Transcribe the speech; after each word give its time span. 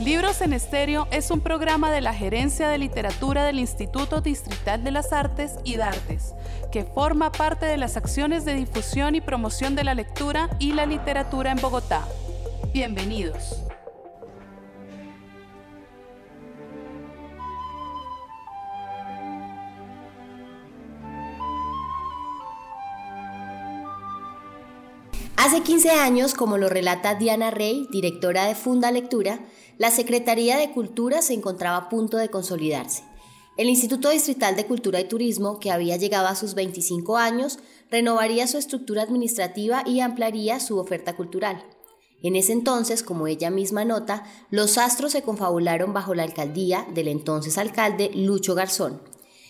Libros 0.00 0.40
en 0.40 0.52
Estéreo 0.52 1.06
es 1.12 1.30
un 1.30 1.40
programa 1.40 1.92
de 1.92 2.00
la 2.00 2.12
Gerencia 2.12 2.68
de 2.68 2.78
Literatura 2.78 3.44
del 3.44 3.60
Instituto 3.60 4.20
Distrital 4.20 4.82
de 4.82 4.90
las 4.90 5.12
Artes 5.12 5.52
y 5.62 5.76
Dartes, 5.76 6.34
que 6.72 6.84
forma 6.84 7.30
parte 7.30 7.66
de 7.66 7.76
las 7.76 7.96
acciones 7.96 8.44
de 8.44 8.54
difusión 8.54 9.14
y 9.14 9.20
promoción 9.20 9.76
de 9.76 9.84
la 9.84 9.94
lectura 9.94 10.50
y 10.58 10.72
la 10.72 10.86
literatura 10.86 11.52
en 11.52 11.60
Bogotá. 11.60 12.04
Bienvenidos. 12.72 13.71
Hace 25.52 25.64
15 25.64 25.90
años, 25.90 26.32
como 26.32 26.56
lo 26.56 26.70
relata 26.70 27.14
Diana 27.14 27.50
Rey, 27.50 27.86
directora 27.92 28.46
de 28.46 28.54
Funda 28.54 28.90
Lectura, 28.90 29.44
la 29.76 29.90
Secretaría 29.90 30.56
de 30.56 30.70
Cultura 30.70 31.20
se 31.20 31.34
encontraba 31.34 31.76
a 31.76 31.88
punto 31.90 32.16
de 32.16 32.30
consolidarse. 32.30 33.04
El 33.58 33.68
Instituto 33.68 34.08
Distrital 34.08 34.56
de 34.56 34.64
Cultura 34.64 34.98
y 34.98 35.08
Turismo, 35.08 35.60
que 35.60 35.70
había 35.70 35.98
llegado 35.98 36.28
a 36.28 36.36
sus 36.36 36.54
25 36.54 37.18
años, 37.18 37.58
renovaría 37.90 38.46
su 38.46 38.56
estructura 38.56 39.02
administrativa 39.02 39.82
y 39.84 40.00
ampliaría 40.00 40.58
su 40.58 40.78
oferta 40.78 41.16
cultural. 41.16 41.62
En 42.22 42.34
ese 42.34 42.54
entonces, 42.54 43.02
como 43.02 43.26
ella 43.26 43.50
misma 43.50 43.84
nota, 43.84 44.24
los 44.48 44.78
astros 44.78 45.12
se 45.12 45.20
confabularon 45.20 45.92
bajo 45.92 46.14
la 46.14 46.22
alcaldía 46.22 46.86
del 46.94 47.08
entonces 47.08 47.58
alcalde 47.58 48.10
Lucho 48.14 48.54
Garzón. 48.54 49.02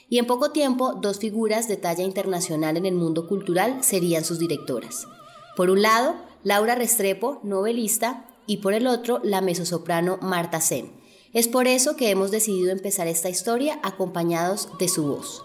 Y 0.08 0.18
en 0.18 0.26
poco 0.26 0.50
tiempo, 0.50 0.94
dos 0.94 1.20
figuras 1.20 1.68
de 1.68 1.76
talla 1.76 2.02
internacional 2.02 2.76
en 2.76 2.86
el 2.86 2.96
mundo 2.96 3.28
cultural 3.28 3.84
serían 3.84 4.24
sus 4.24 4.40
directoras. 4.40 5.06
Por 5.56 5.70
un 5.70 5.82
lado, 5.82 6.14
Laura 6.44 6.74
Restrepo, 6.74 7.40
novelista, 7.42 8.26
y 8.46 8.58
por 8.58 8.74
el 8.74 8.86
otro, 8.86 9.20
la 9.22 9.40
mesosoprano 9.40 10.18
Marta 10.20 10.60
Sen. 10.60 10.90
Es 11.32 11.48
por 11.48 11.66
eso 11.66 11.96
que 11.96 12.10
hemos 12.10 12.30
decidido 12.30 12.72
empezar 12.72 13.06
esta 13.06 13.28
historia 13.28 13.78
acompañados 13.82 14.68
de 14.78 14.88
su 14.88 15.04
voz. 15.04 15.44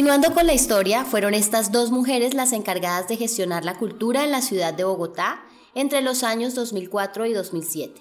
Continuando 0.00 0.32
con 0.32 0.46
la 0.46 0.54
historia, 0.54 1.04
fueron 1.04 1.34
estas 1.34 1.72
dos 1.72 1.90
mujeres 1.90 2.32
las 2.32 2.54
encargadas 2.54 3.06
de 3.06 3.18
gestionar 3.18 3.66
la 3.66 3.76
cultura 3.76 4.24
en 4.24 4.30
la 4.30 4.40
ciudad 4.40 4.72
de 4.72 4.84
Bogotá 4.84 5.44
entre 5.74 6.00
los 6.00 6.22
años 6.22 6.54
2004 6.54 7.26
y 7.26 7.34
2007. 7.34 8.00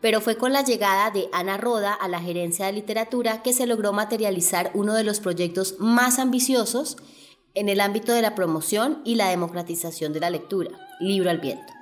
Pero 0.00 0.20
fue 0.20 0.36
con 0.36 0.52
la 0.52 0.62
llegada 0.62 1.10
de 1.10 1.28
Ana 1.32 1.56
Roda 1.56 1.94
a 1.94 2.06
la 2.06 2.20
gerencia 2.20 2.66
de 2.66 2.74
literatura 2.74 3.42
que 3.42 3.52
se 3.52 3.66
logró 3.66 3.92
materializar 3.92 4.70
uno 4.74 4.94
de 4.94 5.02
los 5.02 5.18
proyectos 5.18 5.74
más 5.80 6.20
ambiciosos 6.20 6.96
en 7.54 7.68
el 7.68 7.80
ámbito 7.80 8.12
de 8.12 8.22
la 8.22 8.36
promoción 8.36 9.02
y 9.04 9.16
la 9.16 9.28
democratización 9.28 10.12
de 10.12 10.20
la 10.20 10.30
lectura, 10.30 10.70
Libro 11.00 11.28
al 11.28 11.40
Viento. 11.40 11.72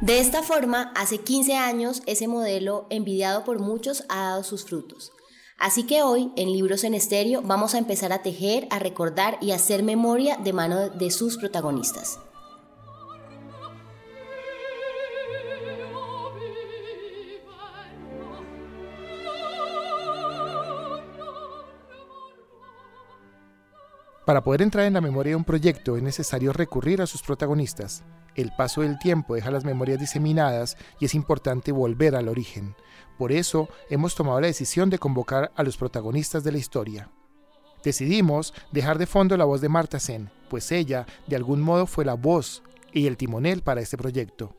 De 0.00 0.20
esta 0.20 0.42
forma, 0.42 0.90
hace 0.96 1.18
15 1.18 1.54
años, 1.54 2.00
ese 2.06 2.28
modelo, 2.28 2.86
envidiado 2.88 3.44
por 3.44 3.58
muchos, 3.58 4.04
ha 4.08 4.22
dado 4.22 4.42
sus 4.42 4.64
frutos. 4.64 5.12
Así 5.60 5.82
que 5.84 6.02
hoy, 6.02 6.32
en 6.36 6.50
Libros 6.52 6.84
en 6.84 6.94
Estéreo, 6.94 7.42
vamos 7.42 7.74
a 7.74 7.78
empezar 7.78 8.14
a 8.14 8.22
tejer, 8.22 8.66
a 8.70 8.78
recordar 8.78 9.36
y 9.42 9.50
a 9.50 9.56
hacer 9.56 9.82
memoria 9.82 10.38
de 10.38 10.54
mano 10.54 10.88
de 10.88 11.10
sus 11.10 11.36
protagonistas. 11.36 12.18
Para 24.26 24.42
poder 24.42 24.60
entrar 24.62 24.84
en 24.86 24.92
la 24.92 25.00
memoria 25.00 25.30
de 25.30 25.36
un 25.36 25.44
proyecto 25.44 25.96
es 25.96 26.02
necesario 26.02 26.52
recurrir 26.52 27.00
a 27.00 27.06
sus 27.06 27.22
protagonistas. 27.22 28.04
El 28.34 28.52
paso 28.56 28.82
del 28.82 28.98
tiempo 28.98 29.34
deja 29.34 29.50
las 29.50 29.64
memorias 29.64 29.98
diseminadas 29.98 30.76
y 31.00 31.06
es 31.06 31.14
importante 31.14 31.72
volver 31.72 32.14
al 32.14 32.28
origen. 32.28 32.74
Por 33.18 33.32
eso 33.32 33.68
hemos 33.88 34.14
tomado 34.14 34.40
la 34.40 34.46
decisión 34.46 34.90
de 34.90 34.98
convocar 34.98 35.50
a 35.56 35.62
los 35.62 35.76
protagonistas 35.76 36.44
de 36.44 36.52
la 36.52 36.58
historia. 36.58 37.10
Decidimos 37.82 38.52
dejar 38.72 38.98
de 38.98 39.06
fondo 39.06 39.36
la 39.38 39.46
voz 39.46 39.62
de 39.62 39.70
Marta 39.70 39.98
Sen, 39.98 40.30
pues 40.50 40.70
ella 40.70 41.06
de 41.26 41.36
algún 41.36 41.62
modo 41.62 41.86
fue 41.86 42.04
la 42.04 42.14
voz 42.14 42.62
y 42.92 43.06
el 43.06 43.16
timonel 43.16 43.62
para 43.62 43.80
este 43.80 43.96
proyecto. 43.96 44.54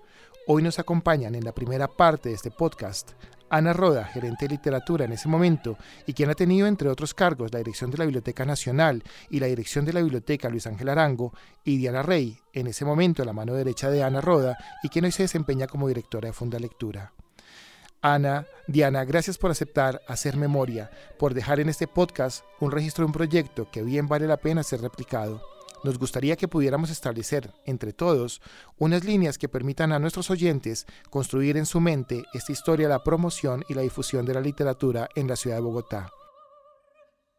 Hoy 0.47 0.63
nos 0.63 0.79
acompañan 0.79 1.35
en 1.35 1.45
la 1.45 1.53
primera 1.53 1.87
parte 1.87 2.29
de 2.29 2.35
este 2.35 2.49
podcast 2.49 3.11
Ana 3.51 3.73
Roda, 3.73 4.05
gerente 4.05 4.45
de 4.45 4.55
literatura 4.55 5.03
en 5.03 5.11
ese 5.11 5.27
momento, 5.27 5.77
y 6.07 6.13
quien 6.13 6.29
ha 6.29 6.35
tenido, 6.35 6.67
entre 6.67 6.87
otros 6.87 7.13
cargos, 7.13 7.51
la 7.51 7.59
dirección 7.59 7.91
de 7.91 7.97
la 7.97 8.05
Biblioteca 8.05 8.45
Nacional 8.45 9.03
y 9.29 9.41
la 9.41 9.47
dirección 9.47 9.83
de 9.83 9.91
la 9.91 10.01
Biblioteca 10.01 10.49
Luis 10.49 10.67
Ángel 10.67 10.87
Arango, 10.87 11.33
y 11.65 11.75
Diana 11.77 12.01
Rey, 12.01 12.39
en 12.53 12.67
ese 12.67 12.85
momento 12.85 13.25
la 13.25 13.33
mano 13.33 13.53
derecha 13.53 13.89
de 13.89 14.03
Ana 14.03 14.21
Roda, 14.21 14.57
y 14.81 14.87
quien 14.87 15.03
hoy 15.03 15.11
se 15.11 15.23
desempeña 15.23 15.67
como 15.67 15.89
directora 15.89 16.27
de 16.27 16.33
Funda 16.33 16.59
Lectura. 16.59 17.11
Ana, 18.01 18.47
Diana, 18.67 19.03
gracias 19.03 19.37
por 19.37 19.51
aceptar 19.51 20.01
hacer 20.07 20.37
memoria, 20.37 20.89
por 21.19 21.33
dejar 21.33 21.59
en 21.59 21.67
este 21.67 21.87
podcast 21.87 22.45
un 22.61 22.71
registro 22.71 23.03
de 23.03 23.07
un 23.07 23.13
proyecto 23.13 23.69
que 23.69 23.83
bien 23.83 24.07
vale 24.07 24.27
la 24.27 24.37
pena 24.37 24.63
ser 24.63 24.81
replicado 24.81 25.41
nos 25.83 25.97
gustaría 25.97 26.35
que 26.35 26.47
pudiéramos 26.47 26.89
establecer 26.89 27.51
entre 27.65 27.93
todos 27.93 28.41
unas 28.77 29.03
líneas 29.03 29.37
que 29.37 29.49
permitan 29.49 29.91
a 29.91 29.99
nuestros 29.99 30.29
oyentes 30.29 30.85
construir 31.09 31.57
en 31.57 31.65
su 31.65 31.79
mente 31.79 32.23
esta 32.33 32.51
historia 32.51 32.87
de 32.87 32.93
la 32.93 33.03
promoción 33.03 33.63
y 33.67 33.73
la 33.73 33.81
difusión 33.81 34.25
de 34.25 34.33
la 34.33 34.41
literatura 34.41 35.09
en 35.15 35.27
la 35.27 35.35
ciudad 35.35 35.57
de 35.57 35.61
Bogotá. 35.61 36.09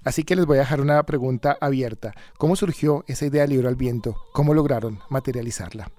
Así 0.04 0.25
que 0.25 0.34
les 0.34 0.47
voy 0.47 0.56
a 0.56 0.60
dejar 0.60 0.81
una 0.81 1.02
pregunta 1.04 1.56
abierta. 1.60 2.12
¿Cómo 2.36 2.56
surgió 2.56 3.04
esa 3.06 3.26
idea 3.26 3.42
del 3.42 3.50
libro 3.50 3.69
al 3.69 3.76
viento? 3.76 4.16
¿Cómo 4.32 4.52
lograron 4.52 4.98
materializarla? 5.10 5.91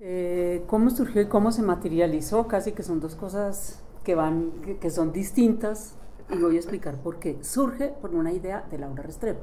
Eh, 0.00 0.64
¿Cómo 0.66 0.90
surgió 0.90 1.20
y 1.20 1.26
cómo 1.26 1.52
se 1.52 1.62
materializó? 1.62 2.48
Casi 2.48 2.72
que 2.72 2.82
son 2.82 3.00
dos 3.00 3.16
cosas 3.16 3.82
que, 4.02 4.14
van, 4.14 4.78
que 4.80 4.90
son 4.90 5.12
distintas 5.12 5.94
y 6.30 6.38
voy 6.38 6.56
a 6.56 6.58
explicar 6.58 6.96
por 7.02 7.18
qué. 7.18 7.38
Surge 7.42 7.88
por 7.88 8.14
una 8.14 8.32
idea 8.32 8.66
de 8.70 8.78
Laura 8.78 9.02
Restrepo. 9.02 9.42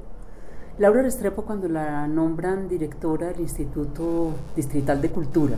Laura 0.78 1.02
Restrepo 1.02 1.42
cuando 1.42 1.68
la 1.68 2.06
nombran 2.06 2.66
directora 2.66 3.26
del 3.26 3.40
Instituto 3.40 4.32
Distrital 4.56 5.02
de 5.02 5.10
Cultura, 5.10 5.56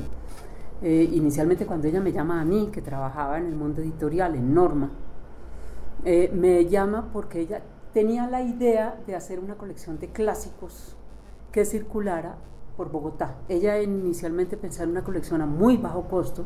eh, 0.83 1.09
inicialmente 1.13 1.67
cuando 1.67 1.87
ella 1.87 2.01
me 2.01 2.11
llama 2.11 2.41
a 2.41 2.45
mí, 2.45 2.69
que 2.73 2.83
trabajaba 2.83 3.39
en 3.39 3.47
el 3.47 3.55
mundo 3.55 3.81
editorial, 3.81 4.35
en 4.35 4.53
Norma, 4.53 4.91
eh, 6.05 6.33
me 6.35 6.67
llama 6.67 7.11
porque 7.13 7.41
ella 7.41 7.63
tenía 7.93 8.27
la 8.27 8.43
idea 8.43 9.01
de 9.07 9.15
hacer 9.15 9.39
una 9.39 9.55
colección 9.55 10.01
de 10.01 10.09
clásicos 10.09 10.97
que 11.53 11.65
circulara 11.65 12.35
por 12.77 12.91
Bogotá. 12.91 13.37
Ella 13.49 13.81
inicialmente 13.81 14.57
pensaba 14.57 14.85
en 14.85 14.91
una 14.91 15.05
colección 15.05 15.41
a 15.41 15.47
muy 15.47 15.77
bajo 15.77 16.09
costo 16.09 16.45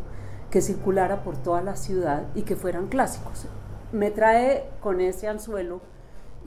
que 0.51 0.61
circulara 0.61 1.25
por 1.25 1.39
toda 1.39 1.63
la 1.63 1.75
ciudad 1.75 2.27
y 2.35 2.43
que 2.43 2.55
fueran 2.55 2.89
clásicos. 2.89 3.47
Me 3.93 4.11
trae 4.11 4.69
con 4.81 5.01
ese 5.01 5.27
anzuelo 5.27 5.81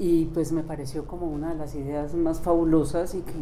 y 0.04 0.26
pues 0.34 0.52
me 0.52 0.64
pareció 0.64 1.06
como 1.06 1.28
una 1.28 1.50
de 1.50 1.60
las 1.60 1.76
ideas 1.76 2.16
más 2.16 2.42
fabulosas 2.42 3.14
y 3.14 3.22
que 3.22 3.34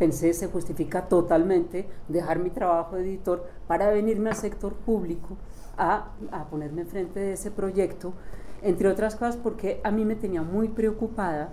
pensé 0.00 0.34
se 0.34 0.48
justifica 0.48 1.02
totalmente 1.02 1.86
dejar 2.08 2.40
mi 2.40 2.50
trabajo 2.50 2.96
de 2.96 3.02
editor 3.02 3.46
para 3.68 3.88
venirme 3.90 4.30
al 4.30 4.34
sector 4.34 4.72
público 4.72 5.36
a, 5.76 6.08
a 6.32 6.46
ponerme 6.46 6.80
enfrente 6.80 7.20
de 7.20 7.34
ese 7.34 7.52
proyecto, 7.52 8.14
entre 8.62 8.88
otras 8.88 9.14
cosas 9.14 9.36
porque 9.36 9.80
a 9.84 9.92
mí 9.92 10.04
me 10.04 10.16
tenía 10.16 10.42
muy 10.42 10.66
preocupada 10.66 11.50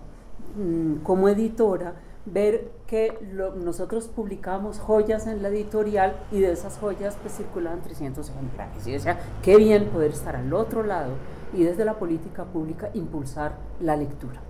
mm, 0.58 1.04
como 1.04 1.30
editora 1.30 2.02
ver 2.26 2.72
que 2.88 3.20
nosotros 3.64 4.08
publicábamos 4.08 4.80
joyas 4.80 5.28
en 5.28 5.44
la 5.44 5.50
editorial 5.50 6.16
y 6.32 6.40
de 6.40 6.54
esas 6.54 6.80
joyas 6.80 7.16
pues 7.22 7.38
circulaban 7.38 7.84
300 7.84 8.28
ejemplares. 8.28 8.88
Y 8.88 8.94
decía, 8.94 9.20
qué 9.44 9.58
bien 9.58 9.90
poder 9.90 10.10
estar 10.10 10.36
al 10.36 10.52
otro 10.56 10.82
lado 10.82 11.12
y 11.54 11.62
desde 11.62 11.86
la 11.86 12.00
política 12.00 12.46
pública 12.46 12.90
impulsar 12.96 13.58
la 13.80 13.96
lectura 13.96 14.42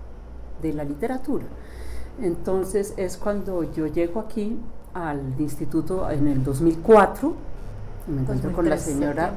de 0.62 0.72
la 0.72 0.84
literatura. 0.84 1.44
Entonces 2.20 2.94
es 2.96 3.16
cuando 3.16 3.62
yo 3.72 3.86
llego 3.86 4.20
aquí 4.20 4.58
al 4.94 5.20
instituto 5.38 6.10
en 6.10 6.26
el 6.26 6.42
2004 6.42 7.34
me 8.06 8.22
encuentro 8.22 8.52
con 8.52 8.68
la 8.68 8.78
señora 8.78 9.34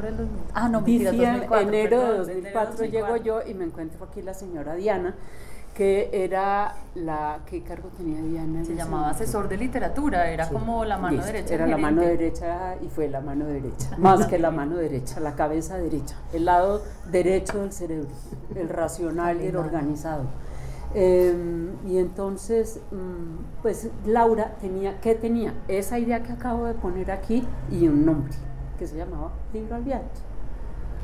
ah 0.54 0.70
no 0.70 0.84
enero 0.86 2.12
de 2.12 2.18
2004 2.20 2.86
llego 2.86 3.18
yo 3.18 3.42
y 3.46 3.54
me 3.54 3.66
encuentro 3.66 4.06
aquí 4.06 4.22
la 4.22 4.34
señora 4.34 4.76
Diana 4.76 5.16
que 5.74 6.10
era 6.14 6.76
la 6.96 7.40
qué 7.46 7.62
cargo 7.62 7.90
tenía 7.98 8.22
Diana 8.22 8.64
se 8.64 8.76
llamaba 8.76 9.10
asesor 9.10 9.50
de 9.50 9.58
literatura 9.58 10.30
era 10.30 10.48
como 10.48 10.86
la 10.86 10.98
mano 10.98 11.24
derecha 11.26 11.54
era 11.54 11.68
la 11.68 11.78
mano 11.78 12.02
derecha 12.02 12.76
y 12.82 12.88
fue 12.88 13.10
la 13.10 13.20
mano 13.20 13.46
derecha 13.46 13.98
más 13.98 14.28
que 14.28 14.40
la 14.40 14.52
mano 14.52 14.78
derecha 14.78 15.20
la 15.20 15.36
cabeza 15.36 15.78
derecha 15.78 16.16
el 16.32 16.46
lado 16.46 16.82
derecho 17.12 17.60
del 17.60 17.74
cerebro 17.74 18.10
el 18.56 18.70
racional 18.70 19.42
y 19.42 19.48
el 19.48 19.58
organizado 19.58 20.24
Em, 20.94 21.76
y 21.88 22.00
entonces, 22.00 22.82
mm, 22.92 23.62
pues 23.62 23.90
Laura 24.06 24.58
tenía, 24.60 25.00
¿qué 25.02 25.14
tenía? 25.14 25.54
Esa 25.68 26.00
idea 26.00 26.24
que 26.24 26.34
acabo 26.34 26.66
de 26.66 26.74
poner 26.74 27.12
aquí 27.12 27.48
y 27.70 27.88
un 27.88 28.06
nombre 28.06 28.34
que 28.78 28.88
se 28.88 28.98
llamaba 28.98 29.32
Libro 29.54 29.76
al. 29.76 29.84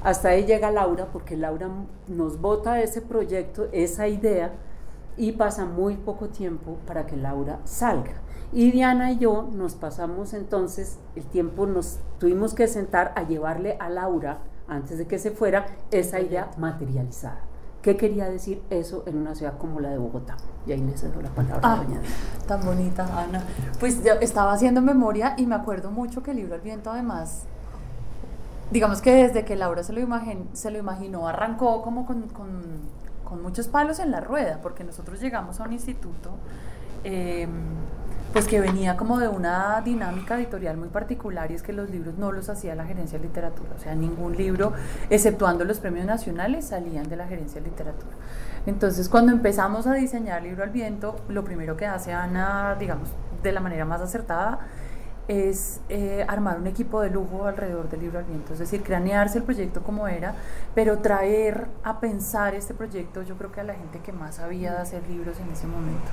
Hasta 0.03 0.29
ahí 0.29 0.45
llega 0.45 0.71
Laura, 0.71 1.07
porque 1.11 1.35
Laura 1.35 1.69
nos 2.07 2.39
bota 2.39 2.81
ese 2.81 3.01
proyecto, 3.01 3.67
esa 3.71 4.07
idea, 4.07 4.53
y 5.17 5.33
pasa 5.33 5.65
muy 5.65 5.97
poco 5.97 6.29
tiempo 6.29 6.77
para 6.85 7.05
que 7.05 7.17
Laura 7.17 7.59
salga. 7.63 8.13
Y 8.51 8.71
Diana 8.71 9.11
y 9.11 9.17
yo 9.17 9.49
nos 9.51 9.75
pasamos 9.75 10.33
entonces 10.33 10.99
el 11.15 11.25
tiempo, 11.25 11.65
nos 11.65 11.99
tuvimos 12.19 12.53
que 12.53 12.67
sentar 12.67 13.13
a 13.15 13.23
llevarle 13.23 13.77
a 13.79 13.89
Laura, 13.89 14.39
antes 14.67 14.97
de 14.97 15.07
que 15.07 15.19
se 15.19 15.31
fuera, 15.31 15.65
esa 15.91 16.19
idea 16.19 16.49
materializada. 16.57 17.41
¿Qué 17.85 17.95
quería 17.95 18.27
decir 18.27 18.63
eso 18.71 19.03
en 19.05 19.15
una 19.15 19.35
ciudad 19.35 19.59
como 19.59 19.79
la 19.79 19.89
de 19.89 19.99
Bogotá? 19.99 20.37
Y 20.65 20.71
ahí 20.71 20.81
le 20.81 20.97
cedo 20.97 21.21
la 21.21 21.29
palabra 21.29 21.59
ah, 21.61 21.75
doña 21.75 22.01
Tan 22.47 22.65
bonita, 22.65 23.05
Ana. 23.15 23.43
Pues 23.79 24.03
yo 24.03 24.13
estaba 24.21 24.53
haciendo 24.53 24.81
memoria 24.81 25.35
y 25.37 25.45
me 25.45 25.53
acuerdo 25.53 25.91
mucho 25.91 26.23
que 26.23 26.31
el 26.31 26.37
libro 26.37 26.55
El 26.55 26.61
viento 26.61 26.89
además 26.89 27.43
digamos 28.71 29.01
que 29.01 29.13
desde 29.13 29.45
que 29.45 29.55
Laura 29.55 29.83
se 29.83 29.93
lo, 29.93 30.01
se 30.53 30.71
lo 30.71 30.79
imaginó, 30.79 31.27
arrancó 31.27 31.83
como 31.83 32.07
con, 32.07 32.25
muchos 33.43 33.67
palos 33.67 33.99
en 33.99 34.09
la 34.09 34.19
rueda, 34.19 34.61
porque 34.63 34.83
nosotros 34.83 35.21
llegamos 35.21 35.59
a 35.59 35.65
un 35.65 35.73
instituto 35.73 36.31
em, 37.03 37.51
pues 38.35 38.47
que 38.49 38.59
venía 38.59 38.97
como 38.97 39.17
de 39.17 39.29
una 39.29 39.79
dinámica 39.79 40.35
editorial 40.35 40.75
muy 40.75 40.89
particular 40.89 41.49
y 41.51 41.53
es 41.53 41.63
que 41.63 41.71
los 41.71 41.89
libros 41.89 42.17
no 42.17 42.33
los 42.33 42.49
hacía 42.49 42.75
la 42.75 42.83
gerencia 42.83 43.17
de 43.17 43.27
literatura, 43.27 43.69
o 43.77 43.79
sea, 43.79 43.95
ningún 43.95 44.35
libro, 44.35 44.73
exceptuando 45.09 45.63
los 45.63 45.79
premios 45.79 46.05
nacionales, 46.05 46.65
salían 46.65 47.07
de 47.07 47.15
la 47.15 47.27
gerencia 47.27 47.61
de 47.61 47.69
literatura. 47.69 48.11
Entonces, 48.65 49.07
cuando 49.07 49.31
empezamos 49.31 49.87
a 49.87 49.93
diseñar 49.93 50.43
Libro 50.43 50.63
al 50.63 50.71
Viento, 50.71 51.15
lo 51.29 51.45
primero 51.45 51.77
que 51.77 51.85
hace 51.85 52.11
Ana, 52.11 52.75
digamos, 52.77 53.07
de 53.41 53.53
la 53.53 53.61
manera 53.61 53.85
más 53.85 54.01
acertada, 54.01 54.67
es 55.27 55.81
eh, 55.89 56.24
armar 56.27 56.60
un 56.60 56.68
equipo 56.68 57.01
de 57.01 57.10
lujo 57.10 57.45
alrededor 57.45 57.89
del 57.89 58.01
libro 58.01 58.19
al 58.19 58.25
viento, 58.25 58.54
es 58.54 58.60
decir, 58.60 58.83
cranearse 58.83 59.39
el 59.39 59.44
proyecto 59.44 59.81
como 59.81 60.07
era, 60.07 60.36
pero 60.75 61.00
traer 61.00 61.68
a 61.83 62.00
pensar 62.00 62.54
este 62.54 62.74
proyecto 62.74 63.24
yo 63.24 63.36
creo 63.36 63.51
que 63.51 63.62
a 63.62 63.63
la 63.63 63.74
gente 63.74 64.00
que 64.00 64.12
más 64.12 64.36
sabía 64.36 64.74
de 64.74 64.80
hacer 64.80 65.07
libros 65.10 65.39
en 65.39 65.51
ese 65.51 65.66
momento. 65.68 66.12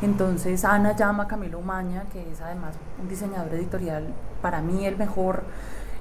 Entonces 0.00 0.64
Ana 0.64 0.96
llama 0.96 1.24
a 1.24 1.28
Camilo 1.28 1.58
Umaña, 1.58 2.04
que 2.12 2.30
es 2.30 2.40
además 2.40 2.74
un 3.00 3.08
diseñador 3.08 3.52
editorial, 3.54 4.06
para 4.40 4.62
mí 4.62 4.86
el 4.86 4.96
mejor, 4.96 5.42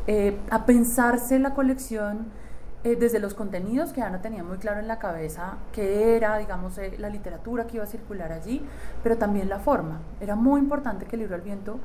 eh, 0.07 0.37
a 0.49 0.65
pensarse 0.65 1.39
la 1.39 1.53
colección 1.53 2.27
eh, 2.85 2.97
desde 2.97 3.19
los 3.19 3.33
contenidos 3.33 3.93
que 3.93 4.01
Ana 4.01 4.21
tenía 4.21 4.43
muy 4.43 4.57
claro 4.57 4.79
en 4.79 4.87
la 4.89 4.99
cabeza, 4.99 5.57
que 5.71 6.17
era, 6.17 6.37
digamos, 6.37 6.77
la 6.97 7.09
literatura 7.09 7.65
que 7.65 7.77
iba 7.77 7.85
a 7.85 7.87
circular 7.87 8.33
allí, 8.33 8.61
pero 9.01 9.17
también 9.17 9.47
la 9.47 9.59
forma. 9.59 10.01
Era 10.19 10.35
muy 10.35 10.59
importante 10.59 11.05
que 11.05 11.15
el 11.15 11.21
libro 11.21 11.35
al 11.35 11.41
viento 11.41 11.79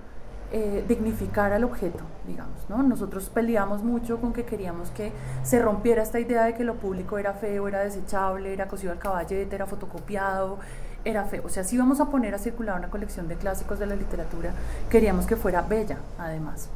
eh, 0.51 0.85
dignificar 0.89 1.53
al 1.53 1.65
objeto, 1.65 2.05
digamos. 2.27 2.65
¿no? 2.69 2.83
Nosotros 2.83 3.29
peleamos 3.29 3.83
mucho 3.83 4.19
con 4.21 4.33
que 4.33 4.45
queríamos 4.45 4.91
que 4.91 5.13
se 5.43 5.61
rompiera 5.61 6.03
esta 6.03 6.21
idea 6.21 6.45
de 6.45 6.55
que 6.55 6.65
lo 6.65 6.77
público 6.77 7.19
era 7.19 7.35
feo, 7.35 7.69
era 7.69 7.81
desechable, 7.81 8.53
era 8.53 8.67
cosido 8.67 8.93
al 8.93 8.99
caballete, 8.99 9.55
era 9.55 9.67
fotocopiado, 9.67 10.59
era 11.05 11.25
feo. 11.25 11.43
O 11.45 11.49
sea, 11.49 11.65
si 11.65 11.77
íbamos 11.77 12.01
a 12.01 12.07
poner 12.07 12.35
a 12.35 12.39
circular 12.39 12.79
una 12.79 12.89
colección 12.89 13.29
de 13.29 13.37
clásicos 13.37 13.79
de 13.79 13.87
la 13.87 13.95
literatura, 13.95 14.53
queríamos 14.89 15.27
que 15.27 15.37
fuera 15.37 15.63
bella, 15.63 15.99
además. 16.19 16.69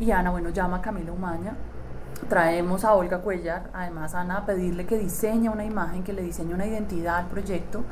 Y 0.00 0.10
Ana, 0.10 0.30
bueno, 0.30 0.50
llama 0.50 0.78
a 0.78 0.82
Camila 0.82 1.12
Umaña, 1.12 1.54
traemos 2.28 2.84
a 2.84 2.94
Olga 2.94 3.18
Cuellar, 3.18 3.70
además 3.72 4.14
Ana, 4.14 4.38
a 4.38 4.46
pedirle 4.46 4.86
que 4.86 4.98
diseñe 4.98 5.48
una 5.48 5.64
imagen, 5.64 6.02
que 6.02 6.12
le 6.12 6.22
diseñe 6.22 6.54
una 6.54 6.66
identidad 6.66 7.16
al 7.18 7.26
proyecto, 7.26 7.84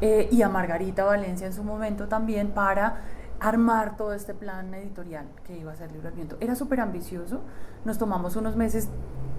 eh, 0.00 0.28
y 0.30 0.42
a 0.42 0.48
Margarita 0.48 1.04
Valencia 1.04 1.46
en 1.46 1.52
su 1.52 1.62
momento 1.62 2.08
también 2.08 2.50
para 2.50 3.02
armar 3.40 3.96
todo 3.96 4.14
este 4.14 4.34
plan 4.34 4.72
editorial 4.74 5.26
que 5.46 5.58
iba 5.58 5.72
a 5.72 5.76
ser 5.76 5.92
Libro 5.92 6.08
al 6.08 6.14
Viento. 6.14 6.36
Era 6.40 6.54
súper 6.54 6.80
ambicioso, 6.80 7.40
nos 7.84 7.98
tomamos 7.98 8.36
unos 8.36 8.56
meses 8.56 8.88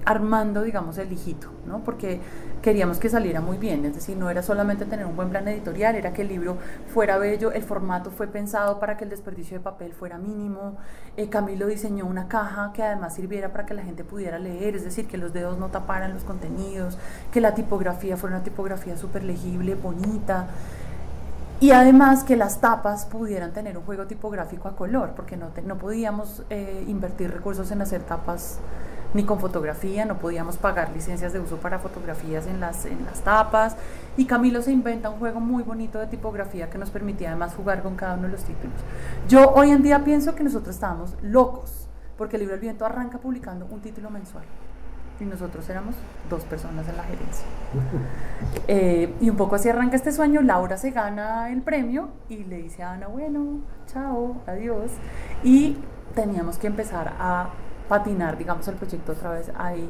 armando, 0.06 0.62
digamos, 0.62 1.00
el 1.00 1.12
hijito, 1.12 1.50
¿no? 1.66 1.84
Porque 1.84 2.22
queríamos 2.62 3.00
que 3.00 3.10
saliera 3.10 3.42
muy 3.42 3.58
bien, 3.58 3.84
es 3.86 3.96
decir, 3.96 4.16
no 4.16 4.30
era 4.30 4.44
solamente 4.44 4.86
tener 4.86 5.06
un 5.08 5.16
buen 5.16 5.30
plan 5.30 5.48
editorial, 5.48 5.96
era 5.96 6.14
que 6.14 6.22
el 6.22 6.28
libro 6.28 6.58
fuera 6.94 7.18
bello, 7.18 7.52
el 7.52 7.64
formato 7.64 8.12
fue 8.12 8.28
pensado 8.28 8.80
para 8.80 8.98
que 8.98 9.04
el 9.04 9.10
desperdicio 9.10 9.58
de 9.58 9.64
papel 9.64 9.94
fuera 9.94 10.20
mínimo, 10.20 10.78
eh, 11.18 11.28
Camilo 11.28 11.66
diseñó 11.66 12.06
una 12.06 12.28
caja 12.28 12.72
que 12.72 12.84
además 12.84 13.16
sirviera 13.16 13.52
para 13.52 13.66
que 13.66 13.74
la 13.74 13.82
gente 13.82 14.04
pudiera 14.04 14.38
leer, 14.38 14.76
es 14.76 14.84
decir, 14.84 15.08
que 15.08 15.18
los 15.18 15.34
dedos 15.34 15.58
no 15.58 15.70
taparan 15.70 16.14
los 16.14 16.24
contenidos, 16.24 17.00
que 17.32 17.42
la 17.42 17.56
tipografía 17.56 18.16
fuera 18.16 18.36
una 18.36 18.44
tipografía 18.46 18.96
súper 18.98 19.24
legible, 19.24 19.74
bonita, 19.74 20.48
y 21.60 21.72
además 21.72 22.24
que 22.24 22.36
las 22.36 22.60
tapas 22.60 23.06
pudieran 23.06 23.54
tener 23.54 23.78
un 23.78 23.86
juego 23.86 24.06
tipográfico 24.08 24.68
a 24.68 24.76
color, 24.76 25.14
porque 25.16 25.38
no, 25.38 25.52
no 25.66 25.78
podíamos 25.78 26.44
eh, 26.50 26.84
invertir 26.88 27.32
recursos 27.32 27.72
en 27.72 27.82
hacer 27.82 28.04
tapas 28.04 28.60
ni 29.14 29.24
con 29.24 29.40
fotografía, 29.40 30.04
no 30.04 30.18
podíamos 30.18 30.58
pagar 30.58 30.92
licencias 30.92 31.32
de 31.32 31.40
uso 31.40 31.56
para 31.56 31.80
fotografías 31.80 32.48
en 32.48 32.60
las, 32.60 32.86
en 32.86 33.06
las 33.06 33.22
tapas. 33.22 33.78
Y 34.18 34.26
Camilo 34.26 34.62
se 34.62 34.74
inventa 34.74 35.10
un 35.10 35.18
juego 35.20 35.40
muy 35.40 35.64
bonito 35.64 36.00
de 36.00 36.08
tipografía 36.08 36.70
que 36.70 36.78
nos 36.78 36.90
permitía 36.90 37.30
además 37.30 37.56
jugar 37.56 37.82
con 37.82 37.96
cada 37.96 38.16
uno 38.16 38.24
de 38.24 38.34
los 38.34 38.44
títulos. 38.44 38.76
Yo 39.30 39.52
hoy 39.52 39.72
en 39.72 39.82
día 39.82 40.04
pienso 40.04 40.36
que 40.36 40.44
nosotros 40.44 40.76
estábamos 40.76 41.16
locos, 41.22 41.88
porque 42.18 42.36
el 42.36 42.42
libro 42.42 42.56
El 42.56 42.62
Viento 42.62 42.86
arranca 42.86 43.18
publicando 43.18 43.66
un 43.72 43.80
título 43.80 44.10
mensual 44.10 44.44
y 45.20 45.26
nosotros 45.26 45.68
éramos 45.70 45.96
dos 46.30 46.44
personas 46.44 46.88
en 46.88 46.98
la 46.98 47.04
gerencia. 47.04 47.46
Eh, 48.68 49.14
y 49.22 49.30
un 49.30 49.38
poco 49.38 49.56
así 49.56 49.70
arranca 49.70 49.96
este 49.96 50.12
sueño, 50.12 50.42
Laura 50.42 50.78
se 50.78 50.90
gana 50.92 51.52
el 51.52 51.62
premio 51.62 52.10
y 52.30 52.44
le 52.46 52.58
dice 52.58 52.82
a 52.84 52.94
Ana, 52.94 53.08
bueno, 53.08 53.60
chao, 53.86 54.38
adiós. 54.48 54.92
Y 55.44 55.78
teníamos 56.16 56.58
que 56.58 56.68
empezar 56.68 57.14
a 57.20 57.50
patinar, 57.88 58.38
digamos, 58.38 58.68
el 58.68 58.76
proyecto 58.76 59.12
otra 59.12 59.32
vez 59.32 59.52
ahí. 59.58 59.88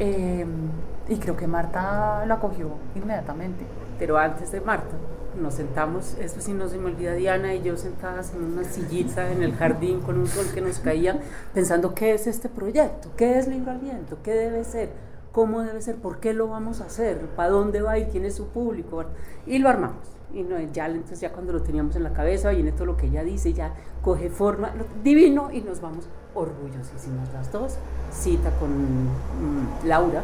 Em, 0.00 0.70
y 1.08 1.16
creo 1.16 1.36
que 1.36 1.46
Marta 1.46 2.24
lo 2.26 2.34
acogió 2.34 2.70
inmediatamente. 2.94 3.64
Pero 3.98 4.18
antes 4.18 4.50
de 4.52 4.60
Marta, 4.60 4.96
nos 5.40 5.54
sentamos, 5.54 6.14
esto 6.20 6.40
sí 6.40 6.52
no 6.52 6.68
se 6.68 6.78
me 6.78 6.86
olvida, 6.86 7.12
Diana 7.12 7.54
y 7.54 7.62
yo 7.62 7.76
sentadas 7.76 8.32
en 8.34 8.44
una 8.44 8.64
sillita 8.64 9.30
en 9.30 9.42
el 9.42 9.54
jardín 9.54 10.00
con 10.00 10.18
un 10.18 10.26
sol 10.26 10.46
que 10.52 10.60
nos 10.60 10.78
caía, 10.78 11.20
pensando 11.54 11.94
qué 11.94 12.14
es 12.14 12.26
este 12.26 12.48
proyecto, 12.48 13.10
qué 13.16 13.38
es 13.38 13.46
Libro 13.46 13.70
al 13.70 13.78
Viento, 13.78 14.18
qué 14.22 14.32
debe 14.32 14.64
ser, 14.64 14.90
cómo 15.32 15.62
debe 15.62 15.80
ser, 15.82 15.96
por 15.96 16.18
qué 16.20 16.32
lo 16.32 16.48
vamos 16.48 16.80
a 16.80 16.86
hacer, 16.86 17.18
para 17.36 17.50
dónde 17.50 17.82
va 17.82 17.98
y 17.98 18.06
quién 18.06 18.24
es 18.24 18.34
su 18.34 18.48
público. 18.48 19.04
Y 19.46 19.58
lo 19.58 19.68
armamos. 19.68 20.06
Y 20.32 20.42
no, 20.42 20.58
ya, 20.60 20.86
entonces 20.86 21.20
ya 21.20 21.32
cuando 21.32 21.52
lo 21.52 21.62
teníamos 21.62 21.96
en 21.96 22.02
la 22.02 22.12
cabeza, 22.12 22.50
viene 22.50 22.72
todo 22.72 22.86
lo 22.86 22.96
que 22.96 23.06
ella 23.06 23.24
dice, 23.24 23.52
ya 23.52 23.72
coge 24.02 24.28
forma, 24.28 24.72
divino, 25.02 25.50
y 25.50 25.62
nos 25.62 25.80
vamos 25.80 26.06
orgullosísimas 26.34 27.32
las 27.32 27.50
dos. 27.50 27.76
Cita 28.12 28.50
con 28.58 28.70
mm, 28.70 29.86
Laura. 29.86 30.22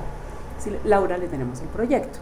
Laura 0.84 1.18
le 1.18 1.28
tenemos 1.28 1.60
el 1.60 1.68
proyecto 1.68 2.18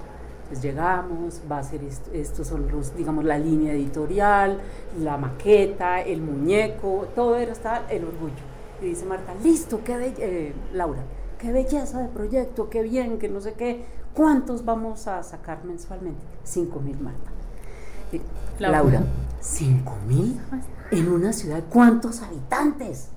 llegamos, 0.61 1.41
va 1.51 1.59
a 1.59 1.63
ser 1.63 1.81
estos 2.13 2.47
son 2.47 2.71
los, 2.71 2.97
digamos, 2.97 3.25
la 3.25 3.39
línea 3.39 3.73
editorial, 3.73 4.59
la 5.01 5.17
maqueta, 5.17 6.01
el 6.01 6.21
muñeco, 6.21 7.07
todo 7.15 7.37
era 7.37 7.53
está 7.53 7.85
el 7.91 8.05
orgullo. 8.05 8.35
Y 8.81 8.87
dice 8.87 9.05
Marta, 9.05 9.35
listo, 9.43 9.83
qué 9.85 10.13
eh, 10.19 10.53
Laura, 10.73 11.03
qué 11.39 11.53
belleza 11.53 12.01
de 12.01 12.09
proyecto, 12.09 12.69
qué 12.69 12.83
bien, 12.83 13.19
que 13.19 13.29
no 13.29 13.41
sé 13.41 13.55
qué, 13.55 13.85
¿cuántos 14.15 14.65
vamos 14.65 15.07
a 15.07 15.23
sacar 15.23 15.65
mensualmente? 15.65 16.21
Cinco 16.43 16.81
mil, 16.81 16.99
Marta. 16.99 17.31
Laura, 18.59 19.03
¿cinco 19.41 19.97
mil? 20.07 20.39
En 20.91 21.09
una 21.09 21.33
ciudad, 21.33 21.63
¿cuántos 21.71 22.23
habitantes? 22.23 23.09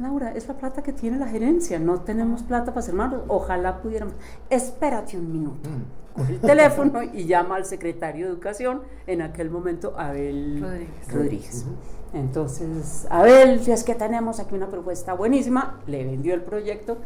Laura, 0.00 0.32
es 0.34 0.48
la 0.48 0.54
plata 0.54 0.82
que 0.82 0.92
tiene 0.92 1.18
la 1.18 1.26
gerencia, 1.26 1.78
no 1.78 2.00
tenemos 2.00 2.42
plata 2.42 2.66
para 2.66 2.80
hacer 2.80 2.94
más, 2.94 3.14
ojalá 3.28 3.82
pudiéramos. 3.82 4.14
Espérate 4.48 5.18
un 5.18 5.30
minuto. 5.30 5.68
Mm. 5.68 6.00
Coge 6.14 6.32
el 6.32 6.40
teléfono 6.40 7.02
y 7.02 7.24
llama 7.26 7.56
al 7.56 7.64
secretario 7.64 8.26
de 8.26 8.32
Educación, 8.32 8.82
en 9.06 9.22
aquel 9.22 9.50
momento 9.50 9.94
Abel 9.96 10.64
Rodríguez. 11.08 11.66
Entonces, 12.12 13.06
Abel, 13.10 13.60
si 13.60 13.70
es 13.70 13.84
que 13.84 13.94
tenemos 13.94 14.40
aquí 14.40 14.54
una 14.54 14.68
propuesta 14.68 15.12
buenísima, 15.12 15.80
le 15.86 16.04
vendió 16.04 16.34
el 16.34 16.42
proyecto. 16.42 16.98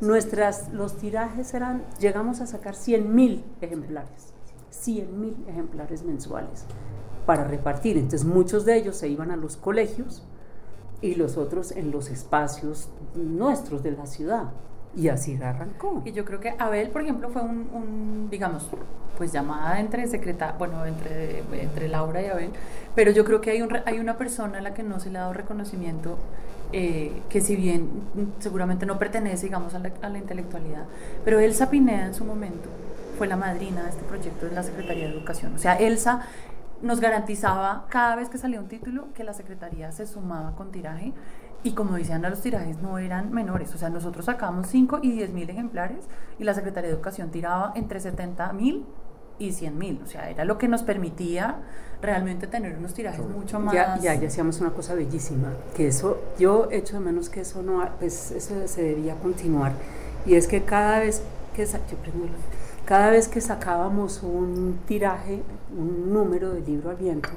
Nuestras, 0.00 0.72
los 0.72 0.96
tirajes 0.96 1.52
eran, 1.54 1.84
llegamos 1.98 2.40
a 2.40 2.46
sacar 2.46 2.76
100 2.76 3.14
mil 3.14 3.44
ejemplares, 3.60 4.32
100 4.70 5.20
mil 5.20 5.36
ejemplares 5.48 6.04
mensuales 6.04 6.64
para 7.26 7.44
repartir. 7.44 7.96
Entonces, 7.96 8.24
muchos 8.24 8.64
de 8.64 8.76
ellos 8.76 8.96
se 8.96 9.08
iban 9.08 9.30
a 9.30 9.36
los 9.36 9.56
colegios 9.56 10.22
y 11.04 11.14
los 11.16 11.36
otros 11.36 11.70
en 11.72 11.90
los 11.90 12.10
espacios 12.10 12.88
nuestros 13.14 13.82
de 13.82 13.92
la 13.92 14.06
ciudad. 14.06 14.44
Y 14.96 15.08
así 15.08 15.36
arrancó. 15.42 16.02
Y 16.04 16.12
yo 16.12 16.24
creo 16.24 16.40
que 16.40 16.54
Abel, 16.58 16.88
por 16.88 17.02
ejemplo, 17.02 17.28
fue 17.28 17.42
un, 17.42 18.28
digamos, 18.30 18.66
pues 19.18 19.30
llamada 19.30 19.80
entre 19.80 20.06
secreta, 20.06 20.54
bueno, 20.58 20.86
entre, 20.86 21.42
entre 21.60 21.88
Laura 21.88 22.22
y 22.22 22.26
Abel, 22.26 22.50
pero 22.94 23.10
yo 23.10 23.24
creo 23.24 23.40
que 23.40 23.50
hay, 23.50 23.60
un, 23.60 23.68
hay 23.84 23.98
una 23.98 24.16
persona 24.16 24.58
a 24.58 24.60
la 24.62 24.72
que 24.72 24.82
no 24.82 24.98
se 24.98 25.10
le 25.10 25.18
ha 25.18 25.22
dado 25.22 25.34
reconocimiento, 25.34 26.16
eh, 26.72 27.12
que 27.28 27.40
si 27.40 27.54
bien 27.54 27.88
seguramente 28.38 28.86
no 28.86 28.98
pertenece, 28.98 29.46
digamos, 29.46 29.74
a 29.74 29.80
la, 29.80 29.92
a 30.00 30.08
la 30.08 30.18
intelectualidad, 30.18 30.84
pero 31.24 31.38
Elsa 31.38 31.70
Pineda 31.70 32.06
en 32.06 32.14
su 32.14 32.24
momento 32.24 32.68
fue 33.18 33.26
la 33.26 33.36
madrina 33.36 33.82
de 33.82 33.90
este 33.90 34.02
proyecto 34.04 34.46
de 34.46 34.52
la 34.52 34.62
Secretaría 34.62 35.06
de 35.06 35.12
Educación. 35.12 35.54
O 35.54 35.58
sea, 35.58 35.74
Elsa 35.74 36.26
nos 36.84 37.00
garantizaba 37.00 37.86
cada 37.88 38.14
vez 38.14 38.28
que 38.28 38.38
salía 38.38 38.60
un 38.60 38.68
título 38.68 39.08
que 39.14 39.24
la 39.24 39.34
Secretaría 39.34 39.90
se 39.90 40.06
sumaba 40.06 40.54
con 40.54 40.70
tiraje. 40.70 41.12
Y 41.62 41.72
como 41.72 41.96
decían, 41.96 42.22
los 42.22 42.42
tirajes 42.42 42.78
no 42.82 42.98
eran 42.98 43.32
menores, 43.32 43.74
o 43.74 43.78
sea, 43.78 43.88
nosotros 43.88 44.26
sacábamos 44.26 44.66
5 44.68 44.98
y 45.02 45.12
10 45.12 45.32
mil 45.32 45.48
ejemplares 45.48 46.04
y 46.38 46.44
la 46.44 46.52
Secretaría 46.52 46.90
de 46.90 46.94
Educación 46.94 47.30
tiraba 47.30 47.72
entre 47.74 48.00
70 48.00 48.52
mil 48.52 48.84
y 49.38 49.52
100 49.52 49.78
mil, 49.78 50.00
o 50.04 50.06
sea, 50.06 50.28
era 50.30 50.44
lo 50.44 50.58
que 50.58 50.68
nos 50.68 50.82
permitía 50.82 51.56
realmente 52.02 52.46
tener 52.46 52.76
unos 52.76 52.92
tirajes 52.94 53.26
mucho 53.26 53.58
más... 53.60 53.74
Ya, 53.74 53.98
ya, 53.98 54.14
ya 54.14 54.28
hacíamos 54.28 54.60
una 54.60 54.70
cosa 54.70 54.94
bellísima, 54.94 55.54
que 55.74 55.88
eso, 55.88 56.20
yo 56.38 56.68
echo 56.70 56.98
de 56.98 57.00
menos 57.00 57.30
que 57.30 57.40
eso 57.40 57.62
no, 57.62 57.88
pues 57.98 58.30
eso 58.30 58.54
se 58.68 58.82
debía 58.82 59.16
continuar, 59.16 59.72
y 60.26 60.34
es 60.34 60.46
que 60.46 60.62
cada 60.64 61.00
vez 61.00 61.22
que, 61.54 61.66
cada 62.84 63.10
vez 63.10 63.28
que 63.28 63.40
sacábamos 63.40 64.22
un 64.22 64.78
tiraje, 64.86 65.42
un 65.78 66.12
número 66.12 66.50
de 66.52 66.60
libro 66.60 66.90
al 66.90 66.96
viento, 66.96 67.28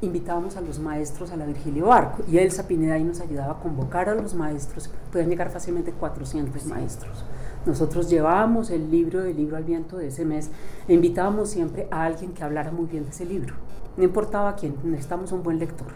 invitábamos 0.00 0.56
a 0.56 0.60
los 0.60 0.78
maestros 0.78 1.30
a 1.32 1.36
la 1.36 1.46
Virgilio 1.46 1.86
Barco 1.86 2.22
y 2.30 2.38
Elsa 2.38 2.66
Pineda 2.66 2.94
ahí 2.94 3.04
nos 3.04 3.20
ayudaba 3.20 3.52
a 3.52 3.60
convocar 3.60 4.08
a 4.08 4.14
los 4.14 4.34
maestros, 4.34 4.90
pueden 5.10 5.30
llegar 5.30 5.50
fácilmente 5.50 5.92
400 5.92 6.66
maestros. 6.66 7.24
Nosotros 7.64 8.08
llevábamos 8.08 8.70
el 8.70 8.90
libro 8.90 9.22
del 9.22 9.36
libro 9.36 9.56
al 9.56 9.64
viento 9.64 9.96
de 9.96 10.08
ese 10.08 10.24
mes 10.24 10.50
e 10.86 10.94
invitábamos 10.94 11.50
siempre 11.50 11.88
a 11.90 12.04
alguien 12.04 12.32
que 12.32 12.44
hablara 12.44 12.70
muy 12.70 12.86
bien 12.86 13.04
de 13.04 13.10
ese 13.10 13.24
libro. 13.24 13.54
No 13.96 14.04
importaba 14.04 14.54
quién, 14.54 14.76
necesitamos 14.84 15.32
un 15.32 15.42
buen 15.42 15.58
lector. 15.58 15.88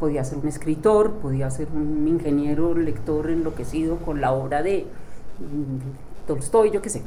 Podía 0.00 0.24
ser 0.24 0.38
un 0.38 0.48
escritor, 0.48 1.12
podía 1.14 1.50
ser 1.50 1.68
un 1.74 2.06
ingeniero 2.06 2.74
lector 2.74 3.30
enloquecido 3.30 3.96
con 3.96 4.20
la 4.20 4.32
obra 4.32 4.62
de 4.62 4.86
mm, 5.38 6.26
Tolstoy, 6.26 6.70
yo 6.70 6.82
qué 6.82 6.90
sé. 6.90 7.02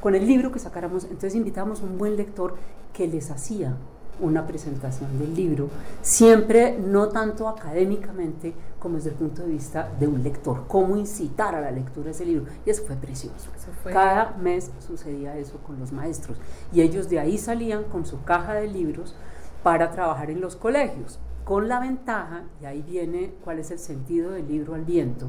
Con 0.00 0.14
el 0.14 0.26
libro 0.26 0.50
que 0.50 0.58
sacáramos, 0.58 1.04
entonces 1.04 1.34
invitábamos 1.34 1.82
un 1.82 1.98
buen 1.98 2.16
lector 2.16 2.54
que 2.92 3.06
les 3.06 3.30
hacía 3.30 3.76
una 4.20 4.46
presentación 4.46 5.18
del 5.18 5.34
libro, 5.34 5.68
siempre 6.02 6.78
no 6.78 7.08
tanto 7.08 7.48
académicamente 7.48 8.52
como 8.78 8.96
desde 8.96 9.10
el 9.10 9.16
punto 9.16 9.42
de 9.42 9.48
vista 9.48 9.90
de 9.98 10.06
un 10.06 10.22
lector, 10.22 10.64
cómo 10.68 10.96
incitar 10.96 11.54
a 11.54 11.60
la 11.60 11.70
lectura 11.70 12.06
de 12.06 12.10
ese 12.12 12.26
libro. 12.26 12.44
Y 12.64 12.70
eso 12.70 12.82
fue 12.86 12.96
precioso. 12.96 13.50
Cada 13.84 14.36
mes 14.36 14.70
sucedía 14.86 15.36
eso 15.36 15.58
con 15.58 15.78
los 15.78 15.92
maestros 15.92 16.38
y 16.72 16.80
ellos 16.82 17.08
de 17.08 17.18
ahí 17.18 17.38
salían 17.38 17.84
con 17.84 18.06
su 18.06 18.22
caja 18.24 18.54
de 18.54 18.68
libros 18.68 19.14
para 19.62 19.90
trabajar 19.90 20.30
en 20.30 20.40
los 20.40 20.56
colegios, 20.56 21.18
con 21.44 21.68
la 21.68 21.80
ventaja, 21.80 22.44
y 22.62 22.64
ahí 22.64 22.82
viene 22.82 23.34
cuál 23.44 23.58
es 23.58 23.70
el 23.70 23.78
sentido 23.78 24.30
del 24.30 24.48
libro 24.48 24.74
al 24.74 24.84
viento, 24.84 25.28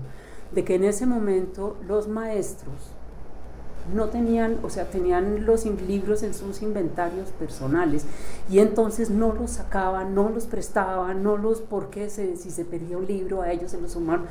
de 0.51 0.63
que 0.63 0.75
en 0.75 0.84
ese 0.84 1.06
momento 1.06 1.78
los 1.88 2.08
maestros 2.08 2.92
no 3.94 4.10
tenían, 4.10 4.58
o 4.64 4.70
sea, 4.70 4.90
tenían 4.90 5.46
los 5.46 5.66
libros 5.66 6.24
en 6.24 6.34
sus 6.34 6.62
inventarios 6.62 7.30
personales 7.30 8.06
y 8.50 8.60
entonces 8.60 9.10
no 9.10 9.34
los 9.34 9.52
sacaban, 9.52 10.16
no 10.16 10.30
los 10.30 10.46
prestaban, 10.46 11.24
no 11.24 11.38
los, 11.38 11.62
porque 11.62 12.10
si 12.10 12.36
se 12.36 12.66
pedía 12.66 12.98
un 12.98 13.08
libro 13.08 13.42
a 13.42 13.52
ellos 13.52 13.72
se 13.72 13.82
los 13.82 13.92
sumaron. 13.92 14.26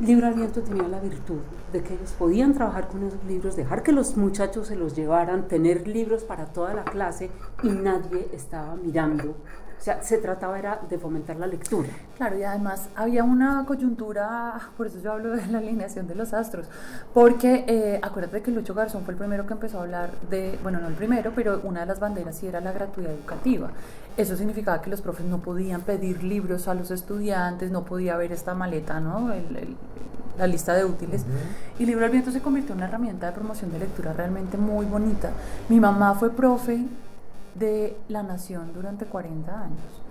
Libro 0.00 0.28
al 0.28 0.34
viento 0.34 0.60
tenía 0.60 0.86
la 0.86 1.00
virtud 1.00 1.40
de 1.72 1.82
que 1.82 1.94
ellos 1.94 2.14
podían 2.16 2.54
trabajar 2.54 2.86
con 2.86 3.02
esos 3.02 3.22
libros, 3.24 3.56
dejar 3.56 3.82
que 3.82 3.90
los 3.90 4.16
muchachos 4.16 4.68
se 4.68 4.76
los 4.76 4.94
llevaran, 4.94 5.48
tener 5.48 5.88
libros 5.88 6.22
para 6.22 6.46
toda 6.46 6.72
la 6.72 6.84
clase 6.84 7.30
y 7.64 7.68
nadie 7.70 8.28
estaba 8.32 8.76
mirando 8.76 9.34
o 9.78 9.82
sea, 9.82 10.02
se 10.02 10.18
trataba 10.18 10.58
era 10.58 10.80
de 10.88 10.98
fomentar 10.98 11.36
la 11.36 11.46
lectura. 11.46 11.88
Claro, 12.16 12.36
y 12.36 12.42
además 12.42 12.88
había 12.96 13.22
una 13.22 13.64
coyuntura, 13.66 14.58
por 14.76 14.88
eso 14.88 14.98
yo 15.00 15.12
hablo 15.12 15.36
de 15.36 15.46
la 15.46 15.58
alineación 15.58 16.08
de 16.08 16.14
los 16.14 16.32
astros, 16.32 16.66
porque 17.14 17.64
eh, 17.68 18.00
acuérdate 18.02 18.42
que 18.42 18.50
Lucho 18.50 18.74
Garzón 18.74 19.04
fue 19.04 19.12
el 19.12 19.18
primero 19.18 19.46
que 19.46 19.52
empezó 19.52 19.78
a 19.78 19.82
hablar 19.82 20.10
de, 20.30 20.58
bueno, 20.62 20.80
no 20.80 20.88
el 20.88 20.94
primero, 20.94 21.32
pero 21.34 21.60
una 21.62 21.80
de 21.80 21.86
las 21.86 22.00
banderas 22.00 22.36
sí 22.36 22.46
era 22.46 22.60
la 22.60 22.72
gratuidad 22.72 23.12
educativa. 23.12 23.70
Eso 24.16 24.36
significaba 24.36 24.82
que 24.82 24.90
los 24.90 25.00
profes 25.00 25.26
no 25.26 25.38
podían 25.38 25.82
pedir 25.82 26.24
libros 26.24 26.66
a 26.66 26.74
los 26.74 26.90
estudiantes, 26.90 27.70
no 27.70 27.84
podía 27.84 28.14
haber 28.14 28.32
esta 28.32 28.54
maleta, 28.54 28.98
¿no? 28.98 29.30
la 30.38 30.46
lista 30.46 30.74
de 30.74 30.84
útiles. 30.84 31.24
Y 31.78 31.86
Libro 31.86 32.04
al 32.04 32.10
Viento 32.10 32.30
se 32.30 32.40
convirtió 32.40 32.72
en 32.72 32.78
una 32.78 32.86
herramienta 32.86 33.26
de 33.26 33.32
promoción 33.32 33.72
de 33.72 33.80
lectura 33.80 34.12
realmente 34.12 34.56
muy 34.56 34.86
bonita. 34.86 35.30
Mi 35.68 35.80
mamá 35.80 36.14
fue 36.14 36.30
profe 36.30 36.84
de 37.54 37.96
La 38.08 38.22
Nación 38.22 38.72
durante 38.72 39.06
40 39.06 39.60
años. 39.60 40.02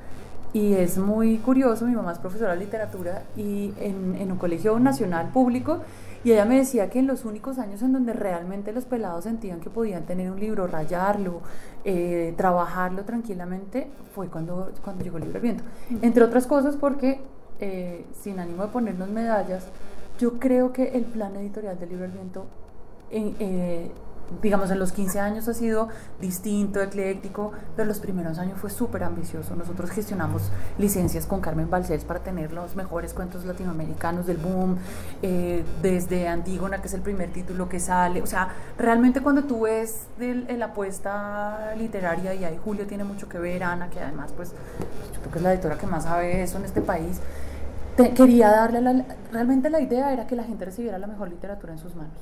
Y 0.54 0.74
es 0.74 0.98
muy 0.98 1.38
curioso, 1.38 1.86
mi 1.86 1.96
mamá 1.96 2.14
es 2.14 2.20
profesora 2.20 2.54
de 2.54 2.60
literatura 2.60 3.24
y 3.36 3.74
en, 3.80 4.32
un 4.32 4.38
colegio 4.38 4.80
nacional 4.80 5.30
público, 5.30 5.80
y 6.24 6.32
ella 6.32 6.46
me 6.46 6.58
decía 6.58 6.90
que 6.90 7.00
en 7.00 7.08
los 7.08 7.26
únicos 7.26 7.60
años 7.60 7.82
en 7.82 7.94
donde 7.94 8.14
realmente 8.14 8.72
los 8.72 8.86
pelados 8.86 9.26
sentían 9.26 9.60
que 9.60 9.70
podían 9.70 10.04
tener 10.06 10.32
un 10.32 10.40
libro, 10.40 10.66
rayarlo, 10.66 11.42
eh, 11.84 12.34
trabajarlo 12.38 13.04
tranquilamente, 13.04 13.88
fue 14.16 14.30
cuando, 14.30 14.72
cuando 14.84 15.04
llegó 15.04 15.18
el 15.18 15.26
libro 15.26 15.38
al 15.38 15.44
viento. 15.44 15.64
Entre 16.02 16.24
otras 16.24 16.48
cosas 16.48 16.76
porque, 16.76 17.20
eh, 17.60 18.06
sin 18.20 18.40
ánimo 18.40 18.64
de 18.64 18.70
ponernos 18.70 19.10
medallas, 19.10 19.68
yo 20.18 20.40
creo 20.40 20.72
que 20.74 20.90
el 20.98 21.04
plan 21.04 21.36
editorial 21.36 21.78
del 21.78 21.90
libro 21.90 22.06
al 22.06 22.12
viento 22.12 22.46
eh, 23.12 23.92
digamos, 24.42 24.72
en 24.72 24.80
los 24.80 24.92
15 24.92 25.20
años 25.20 25.48
ha 25.48 25.54
sido 25.54 25.90
distinto, 26.20 26.82
ecléctico, 26.82 27.52
pero 27.76 27.88
los 27.88 28.00
primeros 28.00 28.38
años 28.40 28.60
fue 28.60 28.70
súper 28.70 29.04
ambicioso. 29.04 29.56
Nosotros 29.56 29.90
gestionamos 29.92 30.52
licencias 30.78 31.26
con 31.26 31.42
Carmen 31.42 31.70
Balcells 31.70 32.04
para 32.04 32.20
tener 32.20 32.52
los 32.52 32.76
mejores 32.76 33.14
cuentos 33.14 33.46
latinoamericanos 33.46 34.26
del 34.26 34.38
boom, 34.38 34.78
eh, 35.22 35.64
desde 35.82 36.28
Antígona, 36.28 36.82
que 36.82 36.88
es 36.88 36.94
el 36.94 37.02
primer 37.02 37.32
título 37.32 37.70
que 37.70 37.80
sale. 37.80 38.22
O 38.22 38.28
sea, 38.28 38.50
realmente 38.78 39.22
cuando 39.22 39.44
tú 39.44 39.62
ves 39.62 40.08
la 40.20 40.66
apuesta 40.66 41.74
literaria, 41.78 42.34
y 42.34 42.44
ahí 42.44 42.60
Julio 42.64 42.86
tiene 42.88 43.04
mucho 43.04 43.30
que 43.30 43.40
ver, 43.40 43.64
Ana, 43.64 43.90
que 43.90 44.00
además, 44.00 44.32
pues, 44.36 44.52
yo 45.14 45.20
creo 45.20 45.32
que 45.32 45.38
es 45.38 45.44
la 45.44 45.54
editora 45.54 45.78
que 45.78 45.88
más 45.88 46.04
sabe 46.04 46.44
eso 46.44 46.58
en 46.58 46.66
este 46.66 46.82
país, 46.82 47.20
quería 48.16 48.52
darle, 48.52 48.82
la, 48.82 49.06
realmente 49.32 49.70
la 49.70 49.82
idea 49.82 50.14
era 50.14 50.28
que 50.28 50.36
la 50.36 50.44
gente 50.44 50.66
recibiera 50.66 51.00
la 51.00 51.08
mejor 51.08 51.30
literatura 51.30 51.74
en 51.74 51.80
sus 51.80 51.96
manos. 51.96 52.14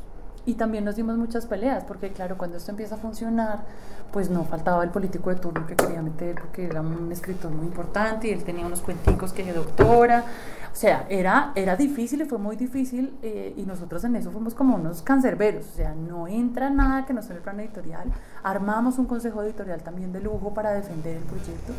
Y 0.45 0.53
también 0.53 0.85
nos 0.85 0.95
dimos 0.95 1.17
muchas 1.17 1.45
peleas, 1.47 1.83
porque 1.83 2.11
claro, 2.11 2.37
cuando 2.37 2.57
esto 2.57 2.71
empieza 2.71 2.95
a 2.95 2.97
funcionar, 2.97 3.63
pues 4.11 4.29
no 4.29 4.43
faltaba 4.45 4.83
el 4.83 4.91
político 4.91 5.29
de 5.29 5.37
turno 5.37 5.65
que 5.65 5.75
quería 5.75 6.01
meter, 6.01 6.35
porque 6.35 6.65
era 6.65 6.81
un 6.81 7.11
escritor 7.11 7.51
muy 7.51 7.65
importante 7.65 8.27
y 8.27 8.31
él 8.31 8.43
tenía 8.43 8.65
unos 8.65 8.81
cuenticos 8.81 9.33
que 9.33 9.43
de 9.43 9.53
doctora. 9.53 10.23
O 10.71 10.77
sea, 10.77 11.05
era, 11.09 11.53
era 11.55 11.77
difícil 11.77 12.21
y 12.21 12.25
fue 12.25 12.37
muy 12.37 12.57
difícil 12.57 13.13
eh, 13.23 13.53
y 13.55 13.63
nosotros 13.63 14.03
en 14.03 14.17
eso 14.17 14.29
fuimos 14.29 14.53
como 14.53 14.75
unos 14.75 15.01
cancerberos. 15.01 15.65
O 15.67 15.75
sea, 15.75 15.95
no 15.95 16.27
entra 16.27 16.69
nada 16.69 17.05
que 17.05 17.13
no 17.13 17.21
sea 17.21 17.37
el 17.37 17.41
plan 17.41 17.59
editorial. 17.61 18.11
Armamos 18.43 18.99
un 18.99 19.05
consejo 19.05 19.41
editorial 19.41 19.81
también 19.83 20.11
de 20.11 20.19
lujo 20.19 20.53
para 20.53 20.73
defender 20.73 21.15
el 21.15 21.23
proyecto. 21.23 21.73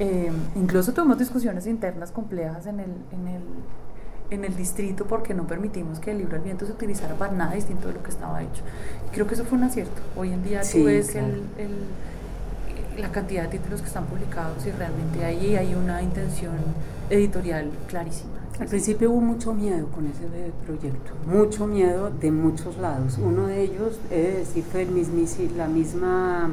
Eh, 0.00 0.32
incluso 0.56 0.92
tuvimos 0.92 1.18
discusiones 1.18 1.68
internas 1.68 2.10
complejas 2.10 2.66
en 2.66 2.80
el, 2.80 2.90
en 3.12 3.28
el 3.28 3.42
en 4.34 4.44
el 4.44 4.56
distrito 4.56 5.06
porque 5.06 5.34
no 5.34 5.46
permitimos 5.46 5.98
que 5.98 6.12
el 6.12 6.18
libro 6.18 6.36
al 6.36 6.42
viento 6.42 6.66
se 6.66 6.72
utilizara 6.72 7.14
para 7.14 7.32
nada 7.32 7.54
distinto 7.54 7.88
de 7.88 7.94
lo 7.94 8.02
que 8.02 8.10
estaba 8.10 8.42
hecho. 8.42 8.62
creo 9.12 9.26
que 9.26 9.34
eso 9.34 9.44
fue 9.44 9.58
un 9.58 9.64
acierto. 9.64 10.00
Hoy 10.16 10.32
en 10.32 10.42
día 10.42 10.62
tú 10.62 10.84
ves 10.84 11.14
el, 11.14 11.42
la 12.98 13.10
cantidad 13.10 13.44
de 13.44 13.58
títulos 13.58 13.80
que 13.80 13.88
están 13.88 14.06
publicados 14.06 14.66
y 14.66 14.70
realmente 14.70 15.24
ahí 15.24 15.56
hay 15.56 15.74
una 15.74 16.02
intención 16.02 16.54
editorial 17.10 17.70
clarísima. 17.88 18.32
Al 18.60 18.68
principio 18.68 19.10
hubo 19.10 19.20
mucho 19.20 19.54
miedo 19.54 19.88
con 19.88 20.06
ese 20.06 20.24
proyecto, 20.66 21.12
mucho 21.26 21.66
miedo 21.66 22.10
de 22.10 22.30
muchos 22.30 22.76
lados. 22.76 23.18
Uno 23.18 23.46
de 23.46 23.62
ellos, 23.62 23.98
es 24.10 24.36
decir, 24.36 24.64
fue 24.64 24.82
el 24.82 25.56
la 25.56 25.66
misma 25.66 26.50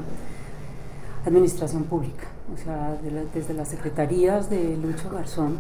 administración 1.26 1.84
pública, 1.84 2.28
o 2.54 2.58
sea, 2.58 2.98
desde 3.34 3.54
las 3.54 3.68
secretarías 3.68 4.50
de 4.50 4.78
Lucho 4.78 5.10
Garzón 5.10 5.58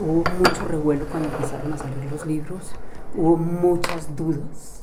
hubo 0.00 0.24
mucho 0.38 0.68
revuelo 0.68 1.06
cuando 1.06 1.28
empezaron 1.28 1.72
a 1.72 1.78
salir 1.78 2.10
los 2.10 2.26
libros, 2.26 2.72
hubo 3.14 3.36
muchas 3.36 4.14
dudas 4.16 4.82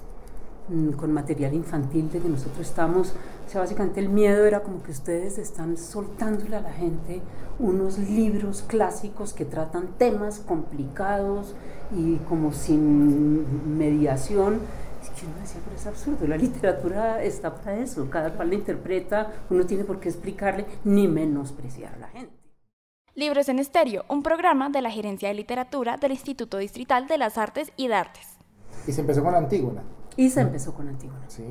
mm, 0.70 0.92
con 0.92 1.12
material 1.12 1.54
infantil 1.54 2.12
de 2.12 2.20
que 2.20 2.30
nosotros 2.30 2.68
estamos, 2.68 3.14
o 3.46 3.50
sea, 3.50 3.62
básicamente 3.62 4.00
el 4.00 4.10
miedo 4.10 4.46
era 4.46 4.62
como 4.62 4.82
que 4.84 4.92
ustedes 4.92 5.38
están 5.38 5.78
soltándole 5.78 6.56
a 6.56 6.62
la 6.62 6.72
gente 6.72 7.22
unos 7.60 7.98
libros 7.98 8.64
clásicos 8.68 9.34
que 9.34 9.46
tratan 9.46 9.90
temas 9.98 10.40
complicados 10.40 11.56
y 11.96 12.18
como 12.30 12.52
sin 12.52 13.78
mediación. 13.78 14.60
Yo 15.22 15.30
me 15.36 15.42
decía, 15.42 15.62
pero 15.64 15.76
es 15.76 15.86
absurdo, 15.86 16.28
la 16.28 16.38
literatura 16.38 17.22
está 17.24 17.54
para 17.54 17.78
eso, 17.78 18.10
cada 18.10 18.34
cual 18.34 18.50
la 18.50 18.56
interpreta, 18.56 19.32
uno 19.50 19.66
tiene 19.66 19.84
por 19.84 20.00
qué 20.00 20.10
explicarle 20.10 20.66
ni 20.86 21.08
menospreciar 21.08 21.94
a 21.94 21.98
la 21.98 22.08
gente. 22.08 22.43
Libros 23.16 23.48
en 23.48 23.60
Estéreo, 23.60 24.06
un 24.10 24.24
programa 24.24 24.72
de 24.72 24.82
la 24.82 24.90
Gerencia 24.90 25.28
de 25.28 25.36
Literatura 25.36 25.98
del 25.98 26.14
Instituto 26.14 26.58
Distrital 26.58 27.08
de 27.08 27.20
las 27.20 27.38
Artes 27.38 27.72
y 27.78 27.88
de 27.88 27.94
Artes. 27.94 28.26
Y 28.88 28.92
se 28.92 29.02
empezó 29.02 29.24
con 29.24 29.36
Antígona. 29.36 29.84
Y 30.18 30.32
se 30.32 30.42
empezó 30.42 30.74
con 30.74 30.88
Antígona. 30.88 31.24
Sí. 31.28 31.44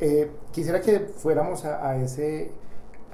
Eh, 0.00 0.32
quisiera 0.50 0.80
que 0.80 0.98
fuéramos 0.98 1.64
a, 1.64 1.96
ese, 1.96 2.50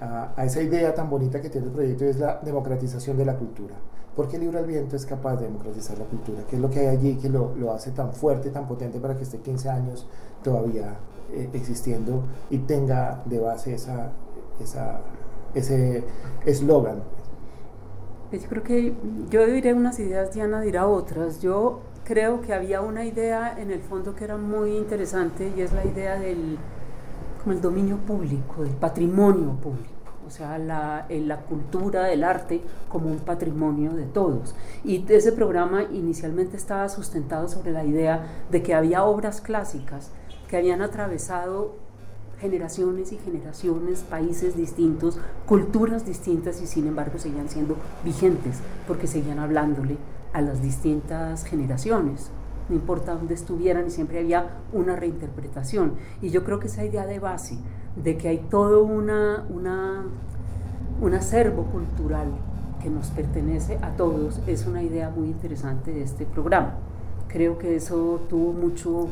a, 0.01 0.43
esa 0.43 0.63
idea 0.63 0.95
tan 0.95 1.11
bonita 1.11 1.43
que 1.43 1.51
tiene 1.51 1.67
el 1.67 1.73
proyecto, 1.75 2.07
es 2.07 2.19
la 2.19 2.41
democratización 2.43 3.19
de 3.19 3.27
la 3.27 3.37
cultura. 3.37 3.75
¿Por 4.17 4.27
qué 4.27 4.37
el 4.37 4.43
libro 4.45 4.59
al 4.59 4.67
viento 4.67 4.97
es 4.97 5.05
capaz 5.05 5.37
de 5.37 5.45
democratizar 5.45 5.99
la 5.99 6.07
cultura? 6.07 6.45
¿Qué 6.49 6.57
es 6.57 6.63
lo 6.63 6.71
que 6.71 6.81
hay 6.81 6.87
allí 6.87 7.17
que 7.17 7.29
lo, 7.29 7.55
lo 7.57 7.75
hace 7.75 7.91
tan 7.91 8.15
fuerte, 8.15 8.49
tan 8.49 8.67
potente 8.67 9.01
para 9.01 9.19
que 9.19 9.25
esté 9.25 9.37
15 9.37 9.69
años 9.69 10.07
todavía 10.43 10.97
eh, 11.35 11.51
existiendo 11.53 12.25
y 12.49 12.57
tenga 12.57 13.23
de 13.27 13.39
base 13.39 13.75
esa, 13.75 14.13
esa, 14.61 15.01
ese 15.55 16.05
eslogan. 16.47 17.03
Yo 18.33 18.49
creo 18.49 18.63
que 18.63 18.95
yo 19.29 19.47
diré 19.47 19.75
unas 19.75 19.99
ideas, 19.99 20.33
Diana 20.33 20.61
dirá 20.61 20.87
otras. 20.87 21.41
Yo 21.43 21.81
creo 22.05 22.41
que 22.41 22.55
había 22.55 22.81
una 22.81 23.05
idea 23.05 23.55
en 23.59 23.71
el 23.71 23.81
fondo 23.81 24.15
que 24.15 24.25
era 24.25 24.37
muy 24.37 24.77
interesante 24.77 25.53
y 25.57 25.61
es 25.61 25.73
la 25.73 25.85
idea 25.85 26.19
del 26.19 26.59
como 27.43 27.55
el 27.55 27.61
dominio 27.61 27.97
público, 27.97 28.63
del 28.63 28.75
patrimonio 28.75 29.51
público 29.61 29.93
o 30.27 30.31
sea, 30.31 30.59
la, 30.59 31.07
la, 31.11 31.41
cultura 31.41 32.05
del 32.05 32.25
arte 32.25 32.63
como 32.89 33.11
un 33.11 33.19
patrimonio 33.19 33.93
de 33.93 34.05
todos. 34.05 34.55
Y 34.85 35.05
ese 35.13 35.33
programa 35.33 35.83
inicialmente 35.93 36.57
estaba 36.57 36.89
sustentado 36.89 37.49
sobre 37.49 37.73
la 37.73 37.85
idea 37.85 38.27
de 38.51 38.63
que 38.63 38.75
había 38.75 39.05
obras 39.05 39.41
clásicas 39.41 40.11
que 40.49 40.57
habían 40.57 40.81
atravesado 40.83 41.75
generaciones 42.43 43.13
y 43.13 43.17
generaciones, 43.17 44.01
países 44.01 44.57
distintos, 44.57 45.19
culturas 45.47 46.05
distintas 46.05 46.61
y 46.61 46.67
sin 46.67 46.87
embargo 46.87 47.19
seguían 47.19 47.49
siendo 47.49 47.77
vigentes 48.05 48.59
porque 48.87 49.07
seguían 49.07 49.39
hablándole 49.39 49.97
a 50.35 50.43
las 50.43 50.61
distintas 50.61 51.45
generaciones 51.45 52.31
no 52.69 52.77
importa 52.77 53.15
dónde 53.15 53.35
estuvieran 53.35 53.87
y 53.87 53.91
siempre 53.91 54.21
había 54.21 54.59
una 54.73 54.97
reinterpretación. 54.97 55.95
Y 56.21 56.31
yo 56.31 56.45
creo 56.45 56.59
que 56.59 56.69
esa 56.69 56.85
idea 56.85 57.07
de 57.07 57.19
base, 57.19 57.59
de 57.97 58.17
que 58.17 58.29
hay 58.29 58.39
todo 58.39 58.85
una, 58.85 59.45
un 61.01 61.15
acervo 61.15 61.65
cultural 61.65 62.29
que 62.83 62.91
nos 62.91 63.09
pertenece 63.09 63.79
a 63.83 63.91
todos, 63.91 64.41
es 64.47 64.67
una 64.67 64.83
idea 64.83 65.11
muy 65.11 65.29
interesante 65.29 65.93
de 65.93 66.03
este 66.03 66.25
programa. 66.25 66.77
Creo 67.29 67.59
que 67.59 67.77
eso 67.77 68.21
tuvo 68.29 68.53
mucho, 68.53 69.09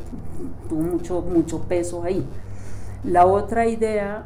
tuvo 0.69 0.83
mucho, 0.83 1.23
mucho 1.23 1.61
peso 1.63 2.03
ahí. 2.03 2.27
La 3.05 3.27
otra 3.27 3.67
idea 3.67 4.25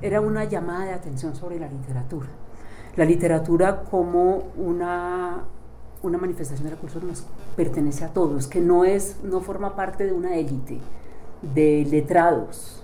era 0.00 0.20
una 0.20 0.44
llamada 0.44 0.86
de 0.86 0.92
atención 0.92 1.34
sobre 1.36 1.58
la 1.58 1.68
literatura. 1.68 2.28
La 2.96 3.04
literatura 3.04 3.84
como 3.84 4.44
una 4.56 5.44
una 6.02 6.18
manifestación 6.18 6.70
de 6.70 6.76
cultura 6.76 7.06
nos 7.06 7.24
pertenece 7.56 8.04
a 8.04 8.08
todos, 8.08 8.46
que 8.46 8.60
no, 8.60 8.84
es, 8.84 9.16
no 9.22 9.40
forma 9.40 9.74
parte 9.74 10.04
de 10.04 10.12
una 10.12 10.36
élite 10.36 10.78
de 11.54 11.86
letrados 11.90 12.82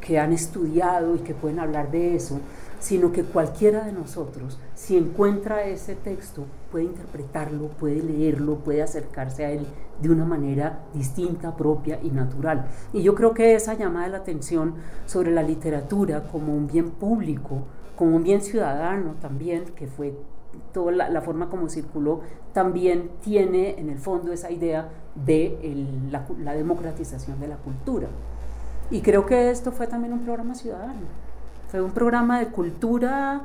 que 0.00 0.18
han 0.18 0.32
estudiado 0.32 1.14
y 1.14 1.18
que 1.18 1.34
pueden 1.34 1.60
hablar 1.60 1.90
de 1.90 2.16
eso, 2.16 2.40
sino 2.80 3.12
que 3.12 3.24
cualquiera 3.24 3.84
de 3.84 3.92
nosotros, 3.92 4.58
si 4.74 4.96
encuentra 4.96 5.64
ese 5.64 5.94
texto, 5.94 6.46
puede 6.70 6.84
interpretarlo, 6.84 7.68
puede 7.68 8.02
leerlo, 8.02 8.56
puede 8.58 8.82
acercarse 8.82 9.44
a 9.44 9.50
él 9.50 9.66
de 10.00 10.10
una 10.10 10.24
manera 10.24 10.80
distinta, 10.94 11.56
propia 11.56 11.98
y 12.02 12.10
natural. 12.10 12.66
Y 12.92 13.02
yo 13.02 13.14
creo 13.14 13.34
que 13.34 13.54
esa 13.54 13.74
llamada 13.74 14.06
de 14.06 14.12
la 14.12 14.18
atención 14.18 14.74
sobre 15.06 15.32
la 15.32 15.42
literatura 15.42 16.24
como 16.30 16.54
un 16.54 16.66
bien 16.66 16.90
público, 16.90 17.62
como 17.96 18.16
un 18.16 18.22
bien 18.22 18.42
ciudadano 18.42 19.14
también, 19.20 19.64
que 19.74 19.88
fue 19.88 20.14
toda 20.72 20.92
la, 20.92 21.20
forma 21.20 21.48
como 21.48 21.68
circuló, 21.68 22.20
también 22.52 23.10
tiene 23.22 23.78
en 23.78 23.90
el 23.90 23.98
fondo 23.98 24.32
esa 24.32 24.50
idea 24.50 24.88
de 25.14 25.58
la, 26.10 26.54
democratización 26.54 27.40
de 27.40 27.48
la 27.48 27.56
cultura. 27.56 28.08
Y 28.90 29.00
creo 29.02 29.26
que 29.26 29.50
esto 29.50 29.72
fue 29.72 29.86
también 29.86 30.12
un 30.12 30.20
programa 30.20 30.54
ciudadano. 30.54 31.27
Fue 31.68 31.80
un 31.80 31.92
programa 31.92 32.38
de 32.38 32.48
cultura 32.48 33.42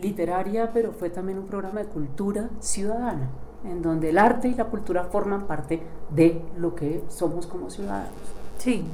literaria, 0.00 0.72
pero 0.72 0.92
fue 0.92 1.10
también 1.10 1.38
un 1.38 1.46
programa 1.46 1.80
de 1.80 1.86
cultura 1.86 2.48
ciudadana, 2.60 3.28
en 3.64 3.82
donde 3.82 4.10
el 4.10 4.18
arte 4.18 4.48
y 4.48 4.54
la 4.54 4.64
cultura 4.64 5.04
forman 5.04 5.46
parte 5.46 5.82
de 6.10 6.42
lo 6.58 6.74
que 6.74 7.02
somos 7.08 7.46
como 7.46 7.70
ciudadanos. 7.70 8.12
Sí, 8.58 8.84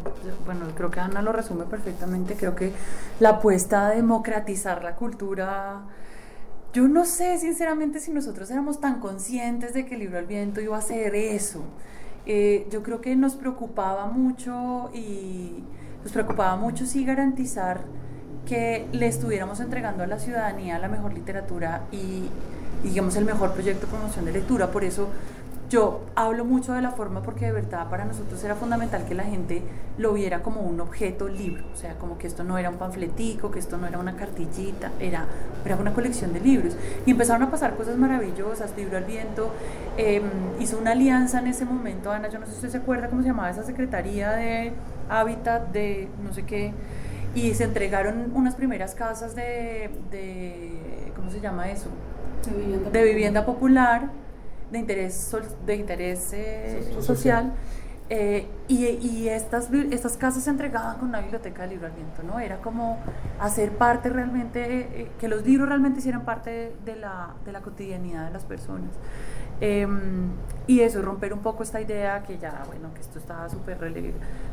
bueno, 0.44 0.66
creo 0.76 0.90
que 0.90 1.00
Ana 1.00 1.22
lo 1.22 1.32
resume 1.32 1.64
perfectamente. 1.64 2.34
Creo 2.34 2.54
que 2.54 2.72
la 3.18 3.30
apuesta 3.30 3.86
a 3.86 3.90
democratizar 3.90 4.84
la 4.84 4.94
cultura 4.94 5.82
yo 6.76 6.88
no 6.88 7.06
sé 7.06 7.38
sinceramente 7.38 8.00
si 8.00 8.10
nosotros 8.10 8.50
éramos 8.50 8.82
tan 8.82 9.00
conscientes 9.00 9.72
de 9.72 9.86
que 9.86 9.94
el 9.94 10.00
libro 10.00 10.18
al 10.18 10.26
viento 10.26 10.60
iba 10.60 10.76
a 10.76 10.80
hacer 10.80 11.14
eso. 11.14 11.64
Eh, 12.26 12.66
yo 12.70 12.82
creo 12.82 13.00
que 13.00 13.16
nos 13.16 13.34
preocupaba 13.34 14.08
mucho 14.08 14.90
y 14.92 15.64
nos 16.02 16.12
preocupaba 16.12 16.56
mucho 16.56 16.84
sí 16.84 17.06
garantizar 17.06 17.80
que 18.46 18.86
le 18.92 19.06
estuviéramos 19.06 19.60
entregando 19.60 20.02
a 20.02 20.06
la 20.06 20.18
ciudadanía 20.18 20.78
la 20.78 20.88
mejor 20.88 21.12
literatura 21.12 21.82
y, 21.92 22.28
digamos 22.82 23.16
el 23.16 23.24
mejor 23.24 23.52
proyecto 23.52 23.86
de 23.86 23.92
promoción 23.92 24.24
de 24.24 24.32
lectura. 24.32 24.70
Por 24.70 24.84
eso 24.84 25.08
yo 25.68 26.02
hablo 26.14 26.44
mucho 26.44 26.74
de 26.74 26.82
la 26.82 26.92
forma 26.92 27.22
porque 27.22 27.46
de 27.46 27.52
verdad 27.52 27.90
para 27.90 28.04
nosotros 28.04 28.42
era 28.44 28.54
fundamental 28.54 29.04
que 29.04 29.14
la 29.14 29.24
gente 29.24 29.62
lo 29.98 30.12
viera 30.12 30.42
como 30.42 30.60
un 30.60 30.80
objeto 30.80 31.28
libro, 31.28 31.64
o 31.72 31.76
sea, 31.76 31.94
como 31.94 32.18
que 32.18 32.28
esto 32.28 32.44
no 32.44 32.56
era 32.56 32.70
un 32.70 32.76
panfletico, 32.76 33.50
que 33.50 33.58
esto 33.58 33.76
no 33.76 33.86
era 33.86 33.98
una 33.98 34.14
cartillita, 34.14 34.92
era, 35.00 35.26
era 35.64 35.76
una 35.76 35.92
colección 35.92 36.32
de 36.32 36.40
libros. 36.40 36.76
Y 37.04 37.10
empezaron 37.10 37.42
a 37.42 37.50
pasar 37.50 37.74
cosas 37.76 37.96
maravillosas, 37.96 38.72
Libro 38.76 38.96
al 38.96 39.04
Viento 39.04 39.50
em, 39.96 40.22
hizo 40.60 40.78
una 40.78 40.92
alianza 40.92 41.40
en 41.40 41.48
ese 41.48 41.64
momento, 41.64 42.12
Ana, 42.12 42.28
yo 42.28 42.38
no 42.38 42.46
sé 42.46 42.52
si 42.52 42.56
usted 42.58 42.70
se 42.70 42.78
acuerda 42.78 43.08
cómo 43.08 43.22
se 43.22 43.28
llamaba 43.28 43.50
esa 43.50 43.64
secretaría 43.64 44.30
de 44.32 44.72
Hábitat, 45.08 45.72
de 45.72 46.08
no 46.24 46.32
sé 46.32 46.44
qué, 46.44 46.72
y 47.36 47.54
se 47.54 47.64
entregaron 47.64 48.32
unas 48.34 48.56
primeras 48.56 48.94
casas 48.94 49.36
de, 49.36 49.90
de 50.10 51.12
¿cómo 51.14 51.30
se 51.30 51.40
llama 51.40 51.70
eso? 51.70 51.90
De 52.92 53.04
vivienda, 53.04 53.44
popular 53.44 54.10
de 54.70 54.78
interés, 54.78 55.36
de 55.64 55.76
interés 55.76 56.32
eh, 56.32 56.96
social. 57.00 57.52
Eh, 58.08 58.46
y, 58.68 58.86
y, 58.86 59.28
estas, 59.28 59.68
estas 59.90 60.16
casas 60.16 60.44
se 60.44 60.50
entregaban 60.50 60.98
con 60.98 61.08
una 61.08 61.20
biblioteca 61.20 61.62
de 61.62 61.68
libro 61.70 61.86
al 61.86 61.92
viento, 61.92 62.22
¿no? 62.22 62.38
Era 62.38 62.58
como 62.58 62.98
hacer 63.40 63.72
parte 63.72 64.10
realmente, 64.10 65.02
eh, 65.02 65.10
que 65.18 65.26
los 65.26 65.44
libros 65.44 65.68
realmente 65.68 65.98
hicieran 65.98 66.24
parte 66.24 66.72
de 66.84 66.94
la, 66.94 67.34
de 67.44 67.50
la 67.50 67.62
cotidianidad 67.62 68.26
de 68.26 68.32
las 68.32 68.44
personas. 68.44 68.90
Em, 69.60 70.30
y 70.66 70.80
eso, 70.80 71.00
romper 71.00 71.32
un 71.32 71.40
poco 71.40 71.62
esta 71.62 71.80
idea 71.80 72.22
que 72.24 72.38
ya, 72.38 72.64
bueno, 72.66 72.92
que 72.92 73.00
esto 73.00 73.18
estaba 73.18 73.48
súper 73.48 73.78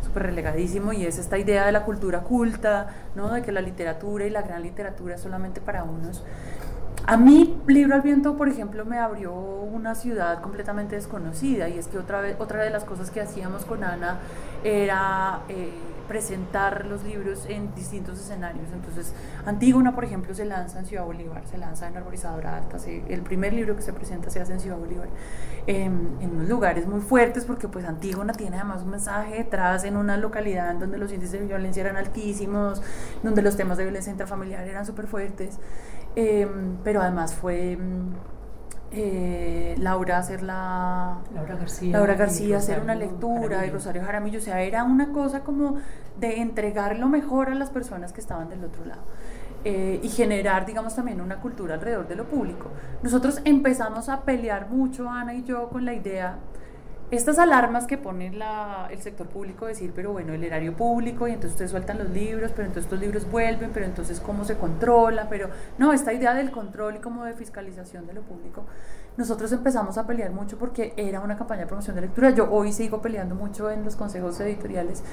super 0.03 0.23
relegadísimo 0.23 0.93
y 0.93 1.05
es 1.05 1.17
esta 1.17 1.37
idea 1.37 1.65
de 1.65 1.71
la 1.71 1.83
cultura 1.83 2.21
culta, 2.21 2.87
¿no? 3.15 3.33
De 3.33 3.41
que 3.41 3.51
la 3.51 3.61
literatura 3.61 4.25
y 4.25 4.29
la 4.29 4.43
gran 4.43 4.61
literatura 4.61 5.15
es 5.15 5.21
solamente 5.21 5.59
para 5.59 5.83
unos. 5.83 6.23
A 7.05 7.17
mí, 7.17 7.59
Libro 7.67 7.95
al 7.95 8.01
Viento, 8.01 8.37
por 8.37 8.47
ejemplo, 8.47 8.85
me 8.85 8.97
abrió 8.97 9.33
una 9.33 9.93
ciudad 9.93 10.39
completamente 10.41 10.95
desconocida 10.95 11.67
y 11.67 11.77
es 11.77 11.87
que 11.87 11.97
otra, 11.97 12.21
vez, 12.21 12.37
otra 12.39 12.63
de 12.63 12.69
las 12.69 12.85
cosas 12.85 13.11
que 13.11 13.19
hacíamos 13.19 13.65
con 13.65 13.83
Ana 13.83 14.19
era 14.63 15.41
eh, 15.49 15.73
presentar 16.07 16.85
los 16.85 17.03
libros 17.03 17.45
en 17.47 17.73
distintos 17.75 18.19
escenarios. 18.19 18.67
Entonces, 18.73 19.13
Antígona, 19.45 19.95
por 19.95 20.03
ejemplo, 20.03 20.33
se 20.33 20.45
lanza 20.45 20.79
en 20.79 20.85
Ciudad 20.85 21.05
Bolívar, 21.05 21.43
se 21.47 21.57
lanza 21.57 21.87
en 21.87 21.97
Arborizadora 21.97 22.57
Alta, 22.57 22.77
el 22.87 23.21
primer 23.21 23.53
libro 23.53 23.75
que 23.75 23.81
se 23.81 23.93
presenta 23.93 24.29
se 24.29 24.39
hace 24.39 24.53
en 24.53 24.59
Ciudad 24.59 24.77
Bolívar, 24.77 25.07
em, 25.67 26.21
en 26.21 26.31
unos 26.31 26.49
lugares 26.49 26.87
muy 26.87 27.01
fuertes 27.01 27.45
porque 27.45 27.67
pues 27.67 27.85
Antígona 27.85 28.33
tiene 28.33 28.57
además 28.57 28.83
un 28.83 28.91
mensaje 28.91 29.35
detrás 29.35 29.83
en 29.83 29.97
una 29.97 30.17
localidad 30.17 30.71
en 30.71 30.79
donde 30.79 30.97
los 30.97 31.11
índices 31.11 31.39
de 31.39 31.47
violencia 31.47 31.81
eran 31.81 31.97
altísimos, 31.97 32.81
donde 33.21 33.41
los 33.41 33.55
temas 33.55 33.77
de 33.77 33.83
violencia 33.83 34.11
intrafamiliar 34.11 34.67
eran 34.67 34.85
súper 34.85 35.07
fuertes. 35.07 35.59
Em, 36.15 36.77
pero 36.83 37.01
además 37.01 37.33
fue 37.33 37.77
eh, 38.93 39.75
Laura 39.79 40.19
hacer 40.19 40.43
la 40.43 41.17
Laura 41.33 41.55
García, 41.55 41.91
Laura 41.97 42.15
García 42.15 42.57
hacer 42.57 42.79
una 42.79 42.95
lectura 42.95 43.65
y 43.65 43.69
Rosario 43.69 44.03
Jaramillo, 44.03 44.39
o 44.39 44.41
sea, 44.41 44.61
era 44.61 44.83
una 44.83 45.11
cosa 45.11 45.41
como 45.41 45.77
de 46.19 46.41
entregar 46.41 46.97
lo 46.99 47.07
mejor 47.07 47.49
a 47.49 47.55
las 47.55 47.69
personas 47.69 48.13
que 48.13 48.21
estaban 48.21 48.49
del 48.49 48.63
otro 48.63 48.85
lado. 48.85 49.01
Eh, 49.65 50.01
y 50.03 50.09
generar, 50.09 50.65
digamos, 50.65 50.93
también 50.93 51.21
una 51.21 51.37
cultura 51.37 51.75
alrededor 51.75 52.05
de 52.07 52.15
lo 52.15 52.25
público. 52.25 52.69
Nosotros 53.01 53.39
empezamos 53.45 54.09
a 54.09 54.23
pelear 54.23 54.69
mucho, 54.69 55.09
Ana 55.09 55.33
y 55.33 55.43
yo, 55.43 55.69
con 55.69 55.85
la 55.85 55.93
idea 55.93 56.35
estas 57.15 57.39
alarmas 57.39 57.85
que 57.85 57.97
pone 57.97 58.27
el 58.27 59.01
sector 59.01 59.27
público, 59.27 59.65
decir, 59.65 59.91
pero 59.95 60.11
bueno, 60.11 60.33
el 60.33 60.43
erario 60.43 60.75
público, 60.75 61.27
y 61.27 61.31
entonces 61.31 61.51
ustedes 61.51 61.71
sueltan 61.71 61.97
los 61.97 62.09
libros, 62.09 62.51
pero 62.51 62.67
entonces 62.67 62.85
estos 62.85 62.99
libros 62.99 63.29
vuelven, 63.29 63.71
pero 63.73 63.85
entonces 63.85 64.19
cómo 64.19 64.45
se 64.45 64.57
controla, 64.57 65.27
pero 65.29 65.49
no, 65.77 65.93
esta 65.93 66.13
idea 66.13 66.33
del 66.33 66.51
control 66.51 66.95
y 66.95 66.99
como 66.99 67.25
de 67.25 67.33
fiscalización 67.33 68.07
de 68.07 68.13
lo 68.13 68.21
público, 68.21 68.65
nosotros 69.17 69.51
empezamos 69.51 69.97
a 69.97 70.07
pelear 70.07 70.31
mucho 70.31 70.57
porque 70.57 70.93
era 70.97 71.19
una 71.19 71.37
campaña 71.37 71.61
de 71.61 71.67
promoción 71.67 71.95
de 71.95 72.01
lectura. 72.01 72.31
Yo 72.31 72.51
hoy 72.51 72.73
sigo 72.73 73.01
peleando 73.01 73.35
mucho 73.35 73.69
en 73.69 73.85
los 73.85 73.95
consejos 73.95 74.39
editoriales, 74.39 75.03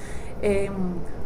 em, 0.41 0.73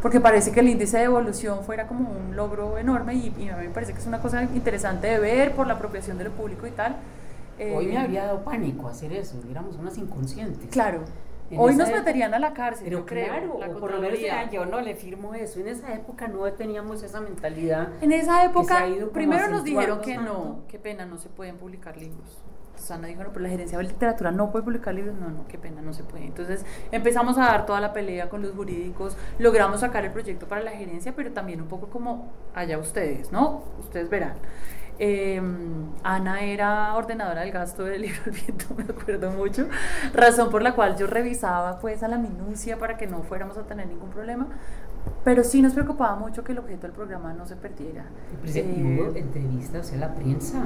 porque 0.01 0.19
parece 0.19 0.51
que 0.51 0.59
el 0.59 0.69
índice 0.69 0.97
de 0.97 1.03
evolución 1.03 1.63
fuera 1.63 1.87
como 1.87 2.09
un 2.09 2.35
logro 2.35 2.77
enorme 2.77 3.15
y, 3.15 3.33
y 3.39 3.49
a 3.49 3.57
mí 3.57 3.67
me 3.67 3.73
parece 3.73 3.93
que 3.93 3.99
es 3.99 4.07
una 4.07 4.19
cosa 4.19 4.43
interesante 4.43 5.07
de 5.07 5.19
ver 5.19 5.53
por 5.53 5.67
la 5.67 5.75
apropiación 5.75 6.17
de 6.17 6.25
lo 6.25 6.31
público 6.31 6.67
y 6.67 6.71
tal 6.71 6.97
Hoy 7.59 7.87
me 7.87 7.93
eh, 7.93 7.97
habría 7.97 8.25
dado 8.25 8.43
pánico 8.43 8.87
hacer 8.87 9.13
eso, 9.13 9.39
éramos 9.49 9.77
unas 9.77 9.97
inconscientes. 9.97 10.69
Claro. 10.69 11.03
Hoy 11.57 11.75
nos 11.75 11.91
meterían 11.91 12.33
a 12.33 12.39
la 12.39 12.53
cárcel, 12.53 12.85
pero 12.85 13.05
creo. 13.05 13.57
Claro, 13.57 13.79
por 13.79 13.91
lo 13.91 14.01
menos 14.01 14.19
yo 14.51 14.65
no 14.65 14.81
le 14.81 14.95
firmo 14.95 15.35
eso. 15.35 15.59
En 15.59 15.67
esa 15.67 15.93
época 15.93 16.27
no 16.27 16.51
teníamos 16.53 17.03
esa 17.03 17.21
mentalidad. 17.21 17.89
En 18.01 18.11
esa 18.11 18.45
época, 18.45 18.85
primero 19.13 19.47
nos 19.49 19.63
dijeron 19.63 20.01
que 20.01 20.17
no, 20.17 20.61
qué 20.67 20.79
pena, 20.79 21.05
no 21.05 21.17
se 21.17 21.29
pueden 21.29 21.57
publicar 21.57 21.97
libros. 21.97 22.41
Susana 22.75 23.07
dijo, 23.07 23.23
no, 23.23 23.29
pero 23.29 23.43
la 23.43 23.49
gerencia 23.49 23.77
de 23.77 23.85
literatura 23.85 24.31
no 24.31 24.51
puede 24.51 24.65
publicar 24.65 24.93
libros. 24.93 25.15
No, 25.15 25.29
no, 25.29 25.47
qué 25.47 25.57
pena, 25.57 25.81
no 25.81 25.93
se 25.93 26.03
puede. 26.03 26.25
Entonces 26.25 26.65
empezamos 26.91 27.37
a 27.37 27.45
dar 27.45 27.65
toda 27.65 27.79
la 27.79 27.93
pelea 27.93 28.27
con 28.27 28.41
los 28.41 28.51
jurídicos, 28.51 29.15
logramos 29.39 29.79
sacar 29.79 30.03
el 30.03 30.11
proyecto 30.11 30.47
para 30.47 30.61
la 30.61 30.71
gerencia, 30.71 31.13
pero 31.15 31.31
también 31.31 31.61
un 31.61 31.67
poco 31.67 31.87
como 31.87 32.31
allá 32.53 32.77
ustedes, 32.77 33.31
¿no? 33.31 33.63
Ustedes 33.79 34.09
verán. 34.09 34.35
Eh, 34.97 35.41
Ana 36.03 36.41
era 36.41 36.95
ordenadora 36.95 37.41
del 37.41 37.51
gasto 37.51 37.83
del 37.83 38.03
libro 38.03 38.21
al 38.25 38.31
viento, 38.31 38.65
me 38.77 38.83
acuerdo 38.83 39.31
mucho, 39.31 39.67
razón 40.13 40.49
por 40.49 40.61
la 40.61 40.73
cual 40.73 40.95
yo 40.97 41.07
revisaba 41.07 41.79
pues 41.79 42.03
a 42.03 42.07
la 42.07 42.17
minucia 42.17 42.77
para 42.77 42.95
que 42.95 43.07
no 43.07 43.23
fuéramos 43.23 43.57
a 43.57 43.63
tener 43.63 43.87
ningún 43.87 44.09
problema, 44.09 44.47
pero 45.23 45.43
sí 45.43 45.61
nos 45.61 45.73
preocupaba 45.73 46.15
mucho 46.15 46.43
que 46.43 46.51
el 46.51 46.59
objeto 46.59 46.83
del 46.83 46.91
programa 46.91 47.33
no 47.33 47.45
se 47.45 47.55
perdiera. 47.55 48.05
Y 48.45 48.57
eh, 48.57 48.99
hubo 49.01 49.15
entrevistas 49.15 49.91
en 49.91 49.99
la 49.99 50.13
prensa, 50.13 50.63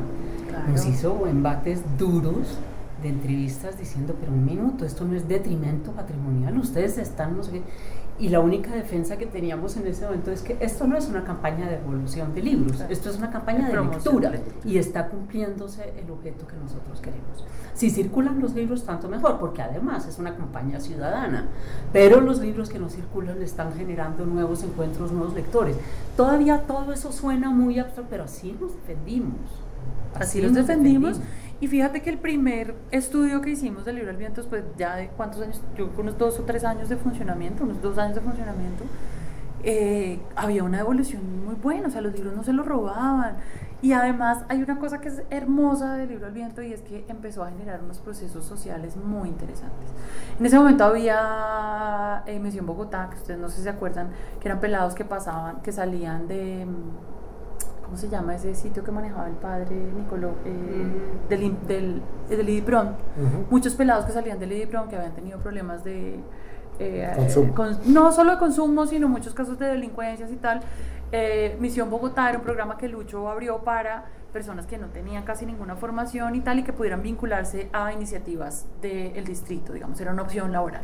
nos 0.70 0.86
hizo 0.86 1.26
embates 1.26 1.82
duros 1.98 2.60
de 3.02 3.10
entrevistas 3.10 3.78
diciendo, 3.78 4.16
pero 4.20 4.32
un 4.32 4.46
minuto, 4.46 4.86
esto 4.86 5.06
no 5.06 5.16
es 5.16 5.28
detrimento 5.28 5.92
patrimonial, 5.94 6.58
ustedes 6.58 6.98
están, 6.98 7.38
no 7.38 7.44
sé 7.44 7.52
qué. 7.52 7.64
Y 8.20 8.28
la 8.30 8.42
única 8.42 8.72
defensa 8.76 9.18
que 9.18 9.26
teníamos 9.26 9.78
en 9.78 9.88
ese 9.88 10.04
momento 10.04 10.32
es 10.32 10.42
que 10.42 10.58
esto 10.60 10.86
no 10.86 10.98
es 10.98 11.08
una 11.08 11.24
campaña 11.24 11.70
de 11.70 11.78
evolución 11.78 12.36
de 12.36 12.42
libros, 12.42 12.84
esto 12.90 13.10
es 13.10 13.18
una 13.18 13.32
campaña 13.32 13.70
de 13.70 13.82
lectura 13.82 14.34
y 14.66 14.78
está 14.78 15.08
cumpliéndose 15.08 15.94
el 15.98 16.12
objeto 16.12 16.46
que 16.46 16.58
nosotros 16.58 17.00
queremos. 17.00 17.46
Si 17.74 17.90
circulan 17.90 18.42
los 18.42 18.54
libros, 18.56 18.84
tanto 18.84 19.08
mejor, 19.08 19.40
porque 19.40 19.62
además 19.62 20.06
es 20.06 20.20
una 20.20 20.36
campaña 20.36 20.82
ciudadana, 20.82 21.48
pero 21.94 22.20
los 22.20 22.42
libros 22.42 22.70
que 22.70 22.78
no 22.78 22.90
circulan 22.90 23.42
están 23.42 23.74
generando 23.74 24.26
nuevos 24.26 24.64
encuentros, 24.64 25.14
nuevos 25.14 25.34
lectores. 25.34 25.78
Todavía 26.18 26.64
todo 26.68 26.92
eso 26.92 27.14
suena 27.14 27.52
muy 27.52 27.80
abstracto, 27.80 28.10
pero 28.10 28.26
así 28.26 28.58
nos 28.60 28.76
defendimos. 28.76 29.40
Así, 30.16 30.42
los 30.42 30.54
defendimos. 30.54 31.20
Y 31.62 31.68
fíjate 31.68 32.02
que 32.02 32.10
el 32.10 32.18
primer 32.18 32.76
estudio 32.92 33.42
que 33.42 33.52
hicimos 33.52 33.84
del 33.84 33.96
libro 33.96 34.12
al 34.12 34.18
viento, 34.18 34.44
pues 34.46 34.64
ya 34.78 34.96
de 34.96 35.10
cuántos 35.10 35.42
años, 35.42 35.62
yo 35.78 35.90
unos 35.98 36.18
dos 36.18 36.40
o 36.40 36.44
tres 36.44 36.64
años 36.64 36.88
de 36.88 36.96
funcionamiento, 36.96 37.64
unos 37.64 37.82
dos 37.82 37.98
años 37.98 38.16
de 38.16 38.22
funcionamiento, 38.22 38.86
eh, 39.64 40.22
había 40.38 40.64
una 40.64 40.80
evolución 40.80 41.46
muy 41.46 41.56
buena, 41.56 41.90
o 41.90 41.92
sea, 41.92 42.00
los 42.00 42.14
libros 42.14 42.34
no 42.34 42.44
se 42.44 42.54
los 42.54 42.66
robaban. 42.66 43.36
Y 43.82 43.94
además 43.94 44.44
hay 44.50 44.62
una 44.62 44.78
cosa 44.78 45.00
que 45.00 45.10
es 45.10 45.22
hermosa 45.30 45.96
del 45.96 46.10
libro 46.10 46.28
al 46.28 46.34
viento 46.34 46.62
y 46.62 46.74
es 46.74 46.82
que 46.82 47.06
empezó 47.08 47.44
a 47.44 47.50
generar 47.50 47.82
unos 47.84 48.00
procesos 48.00 48.46
sociales 48.46 48.98
muy 48.98 49.30
interesantes. 49.30 49.90
En 50.38 50.46
ese 50.46 50.58
momento 50.58 50.84
había 50.84 52.24
eh, 52.26 52.40
Misión 52.40 52.66
Bogotá, 52.66 53.10
que 53.10 53.18
ustedes 53.18 53.40
no 53.40 53.50
sé 53.50 53.58
si 53.58 53.64
se 53.64 53.70
acuerdan, 53.70 54.10
que 54.40 54.48
eran 54.48 54.60
pelados 54.60 54.96
que 54.96 55.06
pasaban, 55.06 55.62
que 55.62 55.72
salían 55.72 56.28
de 56.28 56.66
¿cómo 57.90 57.98
se 57.98 58.08
llama 58.08 58.36
ese 58.36 58.54
sitio 58.54 58.84
que 58.84 58.92
manejaba 58.92 59.28
el 59.28 59.34
padre 59.34 59.76
Nicoló? 59.76 60.36
Eh, 60.46 60.86
del, 61.28 61.58
del, 61.66 62.02
del 62.30 62.50
IDIPROM. 62.50 62.90
Muchos 63.50 63.74
pelados 63.74 64.06
que 64.06 64.12
salían 64.12 64.38
del 64.38 64.52
IDIPROM 64.52 64.90
que 64.90 64.96
habían 64.96 65.16
tenido 65.16 65.40
problemas 65.40 65.84
de... 65.84 66.20
Eh, 66.78 67.12
no 67.88 68.12
solo 68.12 68.34
de 68.34 68.38
consumo, 68.38 68.86
sino 68.86 69.10
muchos 69.10 69.34
casos 69.34 69.58
de 69.58 69.66
delincuencias 69.66 70.32
y 70.32 70.36
tal. 70.36 70.62
Eh, 71.12 71.58
Misión 71.60 71.90
Bogotá 71.90 72.30
era 72.30 72.38
un 72.38 72.44
programa 72.44 72.78
que 72.78 72.88
Lucho 72.88 73.28
abrió 73.28 73.64
para 73.64 74.06
personas 74.32 74.68
que 74.68 74.78
no 74.78 74.90
tenían 74.90 75.24
casi 75.24 75.48
ninguna 75.48 75.76
formación 75.76 76.36
y 76.36 76.42
tal 76.42 76.60
y 76.60 76.64
que 76.64 76.74
pudieran 76.74 77.02
vincularse 77.02 77.72
a 77.74 77.92
iniciativas 77.92 78.68
del 78.84 79.26
distrito, 79.26 79.74
digamos, 79.74 80.00
era 80.00 80.12
una 80.12 80.22
opción 80.22 80.52
laboral. 80.52 80.84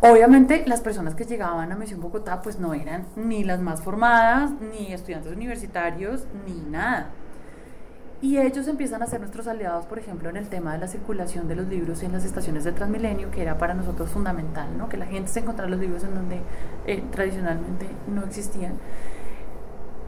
Obviamente 0.00 0.62
las 0.66 0.80
personas 0.80 1.16
que 1.16 1.24
llegaban 1.24 1.72
a 1.72 1.76
Misión 1.76 2.00
Bogotá 2.00 2.40
pues 2.40 2.60
no 2.60 2.72
eran 2.72 3.06
ni 3.16 3.42
las 3.42 3.60
más 3.60 3.82
formadas, 3.82 4.52
ni 4.60 4.92
estudiantes 4.92 5.32
universitarios, 5.32 6.24
ni 6.46 6.54
nada. 6.70 7.10
Y 8.20 8.38
ellos 8.38 8.68
empiezan 8.68 9.02
a 9.02 9.06
ser 9.06 9.20
nuestros 9.20 9.48
aliados, 9.48 9.86
por 9.86 9.98
ejemplo, 9.98 10.28
en 10.28 10.36
el 10.36 10.48
tema 10.48 10.72
de 10.72 10.78
la 10.78 10.88
circulación 10.88 11.48
de 11.48 11.56
los 11.56 11.68
libros 11.68 12.02
en 12.02 12.12
las 12.12 12.24
estaciones 12.24 12.64
de 12.64 12.72
Transmilenio, 12.72 13.30
que 13.30 13.42
era 13.42 13.58
para 13.58 13.74
nosotros 13.74 14.10
fundamental, 14.10 14.76
¿no? 14.76 14.88
que 14.88 14.96
la 14.96 15.06
gente 15.06 15.30
se 15.30 15.40
encontrara 15.40 15.70
los 15.70 15.80
libros 15.80 16.04
en 16.04 16.14
donde 16.14 16.40
eh, 16.86 17.02
tradicionalmente 17.10 17.86
no 18.06 18.24
existían. 18.24 18.74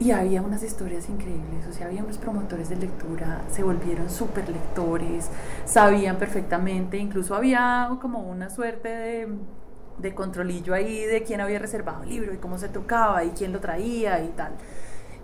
Y 0.00 0.12
había 0.12 0.40
unas 0.40 0.62
historias 0.62 1.09
increíbles, 1.09 1.66
o 1.68 1.72
sea, 1.72 1.87
había 1.87 2.03
unos 2.03 2.16
promotores 2.16 2.68
de 2.68 2.76
lectura, 2.76 3.42
se 3.50 3.62
volvieron 3.62 4.09
súper 4.09 4.48
lectores, 4.48 5.31
sabían 5.64 6.16
perfectamente, 6.16 6.96
incluso 6.96 7.35
había 7.35 7.90
como 8.00 8.20
una 8.20 8.50
suerte 8.50 8.88
de 8.88 9.29
de 10.01 10.15
controlillo 10.15 10.75
ahí 10.75 11.05
de 11.05 11.23
quién 11.23 11.41
había 11.41 11.59
reservado 11.59 12.03
el 12.03 12.11
libro 12.11 12.35
y 12.35 12.39
cómo 12.39 12.59
se 12.59 12.69
tocaba 12.69 13.25
y 13.25 13.31
quién 13.31 13.53
lo 13.53 13.61
traía 13.61 14.23
y 14.23 14.29
tal. 14.29 14.53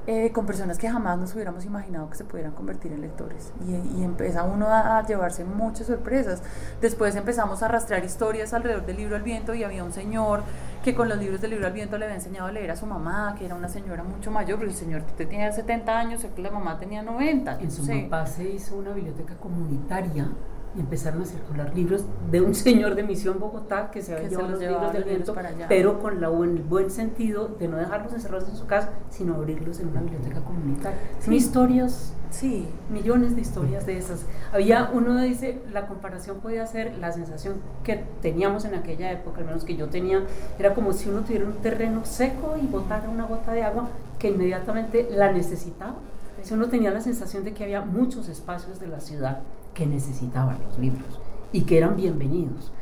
Eh, 0.09 0.31
con 0.31 0.47
personas 0.47 0.79
que 0.79 0.89
jamás 0.89 1.19
nos 1.19 1.35
hubiéramos 1.35 1.65
imaginado 1.65 2.09
que 2.09 2.17
se 2.17 2.23
pudieran 2.23 2.53
convertir 2.53 2.93
en 2.93 3.01
lectores. 3.01 3.53
Y, 3.67 3.99
y 3.99 4.05
empieza 4.05 4.45
uno 4.45 4.69
a, 4.69 5.05
llevarse 5.05 5.45
muchas 5.45 5.89
sorpresas. 5.89 6.43
Después 6.81 7.17
empezamos 7.17 7.65
a 7.65 7.69
rastrear 7.69 8.05
historias 8.05 8.55
alrededor 8.55 8.87
del 8.87 8.99
libro 8.99 9.17
al 9.17 9.23
viento 9.23 9.53
y 9.53 9.65
había 9.65 9.83
un 9.83 9.93
señor 9.93 10.45
que 10.85 10.95
con 10.95 11.09
los 11.09 11.19
libros 11.19 11.41
del 11.41 11.51
libro 11.51 11.67
al 11.67 11.73
viento 11.73 11.99
le 11.99 12.05
había 12.05 12.15
enseñado 12.15 12.47
a 12.47 12.53
leer 12.53 12.71
a 12.71 12.77
su 12.77 12.87
mamá, 12.87 13.35
que 13.37 13.47
era 13.47 13.57
una 13.57 13.69
señora 13.69 14.05
mucho 14.05 14.31
mayor, 14.31 14.61
pero 14.61 14.71
el 14.71 14.77
señor 14.77 15.03
tenía 15.17 15.51
70 15.51 15.99
años, 15.99 16.25
y 16.25 16.41
la 16.41 16.53
mamá 16.53 16.79
tenía 16.79 17.03
90. 17.03 17.59
En 17.61 17.71
su 17.73 17.85
papá 17.85 18.27
se 18.27 18.49
hizo 18.49 18.77
una 18.77 18.93
biblioteca 18.93 19.35
comunitaria 19.35 20.29
y 20.77 20.81
empezaron 20.81 21.23
a 21.23 21.25
circular 21.25 21.75
libros 21.75 22.05
de 22.31 22.41
un 22.41 22.55
señor 22.67 22.95
de 22.95 23.03
Misión 23.03 23.39
Bogotá 23.39 23.91
que 23.91 24.03
se 24.03 24.15
había 24.15 24.29
llevado 24.29 24.51
los 24.51 24.61
libros 24.61 24.93
del 24.93 25.05
viento, 25.05 25.35
pero 25.69 25.99
con 25.99 26.21
la 26.21 26.27
el 26.27 26.63
buen 26.63 26.91
sentido 26.91 27.49
de 27.49 27.69
no 27.69 27.77
dejarlos 27.79 28.13
encerrados 28.13 28.49
en 28.49 28.57
su 28.57 28.67
casa, 28.67 28.91
sino 29.11 29.35
abrirlos 29.35 29.81
en 29.81 29.89
una 29.89 30.01
biblioteca 30.01 30.41
comunitaria. 30.41 30.99
Son 31.25 31.33
historias, 31.33 32.13
sí, 32.31 32.69
millones 32.91 33.35
de 33.35 33.41
historias 33.41 33.87
de 33.87 33.97
esas. 33.97 34.27
Había, 34.53 34.91
uno 34.93 35.17
dice, 35.21 35.63
la 35.73 35.87
comparación 35.87 36.39
podía 36.41 36.67
ser 36.67 36.99
la 36.99 37.13
sensación 37.13 37.57
que 37.85 38.05
teníamos 38.21 38.65
en 38.65 38.75
aquella 38.75 39.11
época, 39.13 39.41
al 39.41 39.47
menos 39.47 39.65
que 39.65 39.77
yo 39.77 39.89
tenía, 39.89 40.25
era 40.59 40.75
como 40.75 40.93
si 40.93 41.09
uno 41.09 41.23
tuviera 41.23 41.47
un 41.47 41.55
terreno 41.55 42.05
seco 42.05 42.57
y 42.61 42.67
botara 42.67 43.09
una 43.09 43.25
gota 43.25 43.53
de 43.53 43.63
agua 43.63 43.89
que 44.19 44.29
inmediatamente 44.29 45.09
la 45.11 45.33
necesitaba. 45.33 45.95
Si 46.43 46.53
uno 46.53 46.69
tenía 46.69 46.91
la 46.91 47.01
sensación 47.01 47.45
de 47.45 47.55
que 47.55 47.65
había 47.65 47.81
muchos 47.81 48.29
espacios 48.29 48.79
de 48.79 48.89
la 48.89 49.01
ciudad 49.01 49.41
que 49.77 49.87
necesitaban 49.87 50.59
los 50.67 50.79
libros 50.79 51.21
y 51.53 51.63
que 51.63 51.79
eran 51.79 51.97
bienvenidos. 51.97 52.73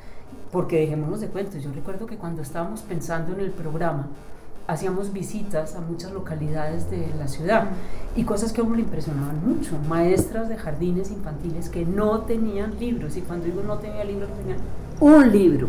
Porque 0.51 0.79
dejémonos 0.79 1.21
de 1.21 1.27
cuentos, 1.27 1.63
yo 1.63 1.73
recuerdo 1.73 2.07
que 2.07 2.17
cuando 2.17 2.41
estábamos 2.41 2.83
pensando 2.83 3.35
en 3.35 3.41
el 3.41 3.51
programa, 3.51 4.07
hacíamos 4.69 5.13
visitas 5.13 5.75
a 5.75 5.81
muchas 5.81 6.13
localidades 6.13 6.89
de 6.91 7.13
la 7.19 7.27
ciudad 7.27 7.67
y 8.15 8.23
cosas 8.23 8.53
que 8.53 8.61
a 8.61 8.65
uno 8.65 8.77
le 8.77 8.83
impresionaban 8.83 9.45
mucho, 9.45 9.77
maestras 9.89 10.49
de 10.49 10.57
jardines 10.57 11.11
infantiles 11.11 11.69
que 11.69 11.85
no 11.85 12.21
tenían 12.21 12.79
libros. 12.79 13.17
Y 13.17 13.23
cuando 13.23 13.47
digo 13.47 13.63
no 13.63 13.79
tenía 13.79 14.05
libros, 14.05 14.31
tenían 14.39 14.59
un 15.01 15.33
libro. 15.33 15.69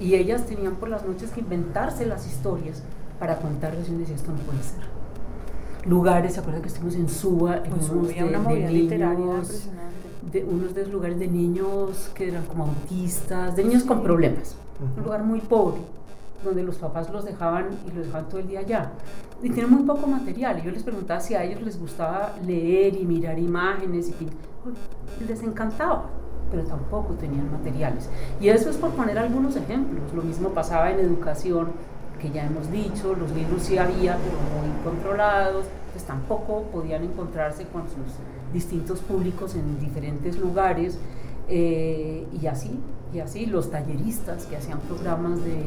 Y 0.00 0.16
ellas 0.16 0.44
tenían 0.44 0.74
por 0.74 0.88
las 0.88 1.06
noches 1.06 1.30
que 1.30 1.40
inventarse 1.40 2.04
las 2.04 2.26
historias 2.26 2.82
para 3.20 3.38
contarles. 3.38 3.88
Y 3.88 3.92
uno 3.92 4.00
decía 4.00 4.16
esto 4.16 4.32
no 4.32 4.38
puede 4.38 4.62
ser. 4.62 4.97
Lugares, 5.88 6.34
¿se 6.34 6.40
acuerdan 6.40 6.62
que 6.62 6.68
estuvimos 6.68 6.94
en 6.96 7.08
Suba? 7.08 7.56
En 7.56 7.70
pues 7.70 7.88
unos 7.88 8.08
de, 8.08 8.24
una 8.24 8.38
movida 8.38 8.70
literaria 8.70 9.24
impresionante 9.24 9.88
de 10.32 10.44
unos 10.44 10.74
de 10.74 10.82
los 10.82 10.92
lugares 10.92 11.18
de 11.18 11.28
niños 11.28 12.10
que 12.14 12.28
eran 12.28 12.44
como 12.44 12.64
autistas, 12.64 13.56
de 13.56 13.64
niños 13.64 13.84
con 13.84 14.02
problemas. 14.02 14.56
Un 14.96 15.02
lugar 15.02 15.24
muy 15.24 15.40
pobre, 15.40 15.80
donde 16.44 16.62
los 16.62 16.76
papás 16.76 17.10
los 17.10 17.24
dejaban 17.24 17.68
y 17.86 17.96
los 17.96 18.06
dejaban 18.06 18.28
todo 18.28 18.40
el 18.40 18.48
día 18.48 18.60
allá. 18.60 18.90
Y 19.42 19.50
tienen 19.50 19.72
muy 19.72 19.84
poco 19.84 20.06
material. 20.06 20.58
Y 20.58 20.66
yo 20.66 20.70
les 20.70 20.82
preguntaba 20.82 21.20
si 21.20 21.34
a 21.34 21.44
ellos 21.44 21.62
les 21.62 21.80
gustaba 21.80 22.34
leer 22.46 22.94
y 22.96 23.04
mirar 23.04 23.38
imágenes 23.38 24.10
y 24.10 25.24
les 25.24 25.42
encantaba, 25.42 26.04
pero 26.50 26.64
tampoco 26.64 27.14
tenían 27.14 27.50
materiales. 27.50 28.08
Y 28.40 28.48
eso 28.48 28.70
es 28.70 28.76
por 28.76 28.90
poner 28.90 29.18
algunos 29.18 29.56
ejemplos. 29.56 30.12
Lo 30.14 30.22
mismo 30.22 30.50
pasaba 30.50 30.90
en 30.90 31.00
educación, 31.00 31.68
que 32.18 32.30
ya 32.30 32.46
hemos 32.46 32.70
dicho, 32.70 33.14
los 33.14 33.30
libros 33.32 33.62
sí 33.62 33.78
había, 33.78 34.16
pero 34.16 34.36
muy 34.60 34.84
controlados, 34.84 35.66
pues 35.92 36.04
tampoco 36.04 36.62
podían 36.72 37.04
encontrarse 37.04 37.64
con 37.64 37.82
sus 37.82 38.52
distintos 38.52 39.00
públicos 39.00 39.54
en 39.54 39.78
diferentes 39.78 40.38
lugares 40.38 40.98
eh, 41.48 42.26
y 42.40 42.46
así, 42.46 42.78
y 43.12 43.20
así 43.20 43.46
los 43.46 43.70
talleristas 43.70 44.44
que 44.46 44.56
hacían 44.56 44.80
programas 44.80 45.42
de, 45.44 45.62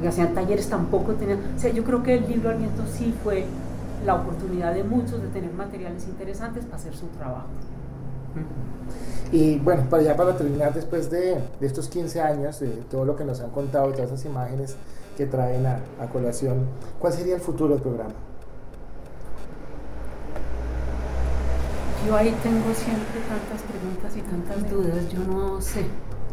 que 0.00 0.08
hacían 0.08 0.34
talleres 0.34 0.68
tampoco 0.68 1.12
tenían, 1.12 1.38
o 1.56 1.58
sea, 1.58 1.70
yo 1.70 1.84
creo 1.84 2.02
que 2.02 2.14
el 2.14 2.28
libro 2.28 2.50
al 2.50 2.58
viento 2.58 2.82
sí 2.86 3.14
fue 3.22 3.44
la 4.06 4.16
oportunidad 4.16 4.74
de 4.74 4.84
muchos 4.84 5.22
de 5.22 5.28
tener 5.28 5.52
materiales 5.52 6.06
interesantes 6.06 6.64
para 6.64 6.76
hacer 6.76 6.94
su 6.96 7.06
trabajo. 7.08 7.48
Y 9.30 9.58
bueno, 9.60 9.84
para 9.88 10.02
ya 10.02 10.16
para 10.16 10.36
terminar, 10.36 10.74
después 10.74 11.10
de, 11.10 11.40
de, 11.60 11.66
estos 11.66 11.88
15 11.88 12.20
años, 12.20 12.60
de 12.60 12.68
todo 12.90 13.04
lo 13.04 13.16
que 13.16 13.24
nos 13.24 13.40
han 13.40 13.50
contado, 13.50 13.90
todas 13.92 14.10
esas 14.10 14.24
imágenes 14.26 14.76
que 15.16 15.26
traen 15.26 15.66
a, 15.66 15.80
a 16.00 16.06
colación, 16.08 16.66
¿cuál 16.98 17.12
sería 17.12 17.34
el 17.34 17.40
futuro 17.40 17.74
del 17.74 17.82
programa? 17.82 18.14
Yo 22.06 22.16
ahí 22.16 22.34
tengo 22.42 22.74
siempre 22.74 23.20
tantas 23.28 23.62
preguntas 23.62 24.16
y 24.16 24.22
tantas 24.22 24.70
dudas, 24.70 25.08
yo 25.08 25.20
no 25.20 25.60
sé, 25.60 25.86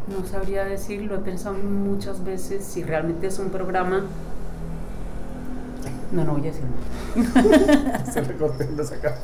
no 0.08 0.26
sabría 0.26 0.66
decirlo, 0.66 1.16
he 1.16 1.20
pensado 1.20 1.56
muchas 1.56 2.24
veces 2.24 2.66
si 2.66 2.84
realmente 2.84 3.28
es 3.28 3.38
un 3.38 3.50
programa... 3.50 4.06
No, 6.12 6.24
no 6.24 6.34
voy 6.34 6.42
a 6.42 6.46
decir 6.46 6.64
nada. 6.66 8.06
Se 8.12 8.22
recorté 8.22 8.68
los 8.72 8.92
acá. 8.92 9.16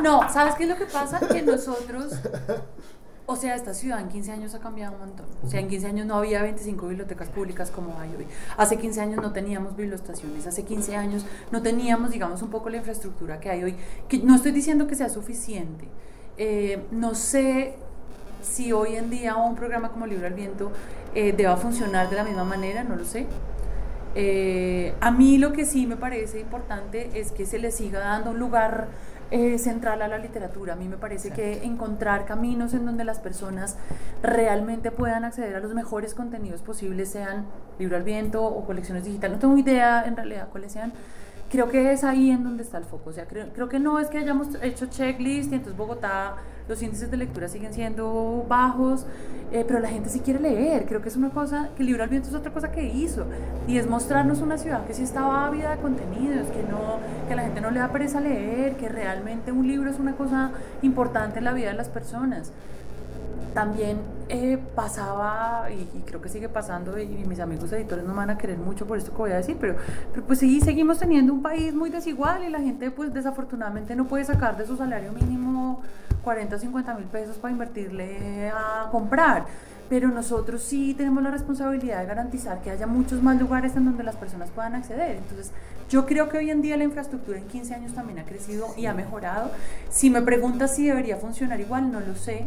No, 0.00 0.32
¿sabes 0.32 0.54
qué 0.54 0.62
es 0.62 0.68
lo 0.68 0.76
que 0.76 0.86
pasa? 0.86 1.18
Que 1.18 1.42
nosotros, 1.42 2.12
o 3.26 3.36
sea, 3.36 3.54
esta 3.54 3.72
ciudad 3.72 4.00
en 4.00 4.08
15 4.08 4.32
años 4.32 4.54
ha 4.54 4.60
cambiado 4.60 4.94
un 4.94 5.00
montón. 5.00 5.26
O 5.42 5.48
sea, 5.48 5.60
en 5.60 5.68
15 5.68 5.86
años 5.86 6.06
no 6.06 6.16
había 6.16 6.42
25 6.42 6.88
bibliotecas 6.88 7.28
públicas 7.28 7.70
como 7.70 7.98
hay 7.98 8.14
hoy. 8.16 8.26
Hace 8.56 8.76
15 8.76 9.00
años 9.00 9.22
no 9.22 9.32
teníamos 9.32 9.76
biblioestaciones. 9.76 10.46
Hace 10.46 10.64
15 10.64 10.96
años 10.96 11.24
no 11.50 11.62
teníamos, 11.62 12.10
digamos, 12.10 12.42
un 12.42 12.50
poco 12.50 12.68
la 12.68 12.76
infraestructura 12.76 13.40
que 13.40 13.48
hay 13.48 13.64
hoy. 13.64 13.76
No 14.22 14.34
estoy 14.34 14.52
diciendo 14.52 14.86
que 14.86 14.94
sea 14.94 15.08
suficiente. 15.08 15.88
Eh, 16.36 16.84
no 16.90 17.14
sé 17.14 17.76
si 18.42 18.72
hoy 18.72 18.96
en 18.96 19.08
día 19.08 19.36
un 19.36 19.54
programa 19.54 19.90
como 19.90 20.06
Libro 20.06 20.26
al 20.26 20.34
Viento 20.34 20.70
eh, 21.14 21.32
deba 21.32 21.56
funcionar 21.56 22.10
de 22.10 22.16
la 22.16 22.24
misma 22.24 22.44
manera, 22.44 22.84
no 22.84 22.94
lo 22.94 23.04
sé. 23.04 23.26
Eh, 24.16 24.94
a 25.00 25.10
mí 25.10 25.38
lo 25.38 25.52
que 25.52 25.64
sí 25.64 25.86
me 25.86 25.96
parece 25.96 26.40
importante 26.40 27.10
es 27.14 27.32
que 27.32 27.46
se 27.46 27.58
le 27.58 27.72
siga 27.72 28.00
dando 28.00 28.30
un 28.30 28.38
lugar 28.38 28.88
eh, 29.30 29.58
central 29.58 30.02
a 30.02 30.08
la 30.08 30.18
literatura. 30.18 30.74
A 30.74 30.76
mí 30.76 30.88
me 30.88 30.96
parece 30.96 31.30
que 31.30 31.64
encontrar 31.64 32.26
caminos 32.26 32.74
en 32.74 32.86
donde 32.86 33.04
las 33.04 33.18
personas 33.18 33.76
realmente 34.22 34.90
puedan 34.90 35.24
acceder 35.24 35.56
a 35.56 35.60
los 35.60 35.74
mejores 35.74 36.14
contenidos 36.14 36.62
posibles, 36.62 37.10
sean 37.10 37.46
libro 37.78 37.96
al 37.96 38.02
viento 38.02 38.44
o 38.44 38.64
colecciones 38.64 39.04
digitales, 39.04 39.36
no 39.36 39.40
tengo 39.40 39.58
idea 39.58 40.04
en 40.06 40.16
realidad 40.16 40.48
cuáles 40.50 40.72
sean, 40.72 40.92
creo 41.54 41.68
que 41.68 41.92
es 41.92 42.02
ahí 42.02 42.32
en 42.32 42.42
donde 42.42 42.64
está 42.64 42.78
el 42.78 42.84
foco. 42.84 43.10
O 43.10 43.12
sea, 43.12 43.26
creo, 43.26 43.46
creo 43.54 43.68
que 43.68 43.78
no 43.78 44.00
es 44.00 44.08
que 44.08 44.18
hayamos 44.18 44.48
hecho 44.60 44.86
checklist 44.86 45.52
y 45.52 45.54
entonces 45.54 45.76
Bogotá 45.76 46.34
los 46.66 46.82
índices 46.82 47.12
de 47.12 47.16
lectura 47.16 47.46
siguen 47.46 47.72
siendo 47.72 48.44
bajos, 48.48 49.06
eh, 49.52 49.64
pero 49.64 49.78
la 49.78 49.88
gente 49.88 50.08
sí 50.10 50.18
quiere 50.18 50.40
leer. 50.40 50.84
Creo 50.86 51.00
que 51.00 51.10
es 51.10 51.16
una 51.16 51.30
cosa, 51.30 51.68
que 51.76 51.84
el 51.84 51.86
libro 51.86 52.02
al 52.02 52.08
viento 52.08 52.28
es 52.28 52.34
otra 52.34 52.52
cosa 52.52 52.72
que 52.72 52.84
hizo, 52.84 53.26
y 53.68 53.78
es 53.78 53.88
mostrarnos 53.88 54.40
una 54.40 54.58
ciudad 54.58 54.84
que 54.84 54.94
sí 54.94 55.04
estaba 55.04 55.46
ávida 55.46 55.70
de 55.70 55.76
contenidos, 55.76 56.48
que, 56.48 56.64
no, 56.64 56.98
que 57.28 57.36
la 57.36 57.42
gente 57.42 57.60
no 57.60 57.70
le 57.70 57.78
da 57.78 57.92
pereza 57.92 58.20
leer, 58.20 58.76
que 58.76 58.88
realmente 58.88 59.52
un 59.52 59.68
libro 59.68 59.88
es 59.88 60.00
una 60.00 60.16
cosa 60.16 60.50
importante 60.82 61.38
en 61.38 61.44
la 61.44 61.52
vida 61.52 61.68
de 61.68 61.76
las 61.76 61.88
personas 61.88 62.50
también 63.54 63.98
eh, 64.28 64.58
pasaba, 64.74 65.68
y, 65.70 66.00
creo 66.00 66.20
que 66.20 66.28
sigue 66.28 66.48
pasando, 66.48 66.98
y, 66.98 67.06
mis 67.06 67.40
amigos 67.40 67.72
editores 67.72 68.04
no 68.04 68.14
van 68.14 68.30
a 68.30 68.38
querer 68.38 68.58
mucho 68.58 68.86
por 68.86 68.98
esto 68.98 69.12
que 69.12 69.18
voy 69.18 69.32
a 69.32 69.36
decir, 69.36 69.56
pero, 69.60 69.76
pero 70.12 70.26
pues 70.26 70.38
sí, 70.38 70.60
seguimos 70.60 70.98
teniendo 70.98 71.32
un 71.32 71.42
país 71.42 71.74
muy 71.74 71.90
desigual 71.90 72.44
y 72.44 72.50
la 72.50 72.60
gente 72.60 72.90
pues 72.90 73.12
desafortunadamente 73.12 73.96
no 73.96 74.06
puede 74.06 74.24
sacar 74.24 74.56
de 74.56 74.66
su 74.66 74.76
salario 74.76 75.12
mínimo 75.12 75.82
40 76.22 76.56
o 76.56 76.58
50 76.58 76.94
mil 76.94 77.06
pesos 77.06 77.36
para 77.38 77.52
invertirle 77.52 78.50
a 78.50 78.88
comprar 78.90 79.46
pero 79.88 80.08
nosotros 80.08 80.62
sí 80.62 80.94
tenemos 80.94 81.22
la 81.22 81.30
responsabilidad 81.30 82.00
de 82.00 82.06
garantizar 82.06 82.60
que 82.62 82.70
haya 82.70 82.86
muchos 82.86 83.22
más 83.22 83.38
lugares 83.38 83.76
en 83.76 83.84
donde 83.84 84.02
las 84.02 84.16
personas 84.16 84.50
puedan 84.50 84.74
acceder. 84.74 85.16
Entonces, 85.16 85.52
yo 85.90 86.06
creo 86.06 86.28
que 86.28 86.38
hoy 86.38 86.50
en 86.50 86.62
día 86.62 86.76
la 86.76 86.84
infraestructura 86.84 87.38
en 87.38 87.46
15 87.46 87.74
años 87.74 87.94
también 87.94 88.18
ha 88.18 88.24
crecido 88.24 88.68
y 88.76 88.86
ha 88.86 88.94
mejorado. 88.94 89.50
Si 89.90 90.10
me 90.10 90.22
preguntas 90.22 90.74
si 90.74 90.86
debería 90.86 91.16
funcionar 91.16 91.60
igual, 91.60 91.92
no 91.92 92.00
lo 92.00 92.14
sé, 92.14 92.44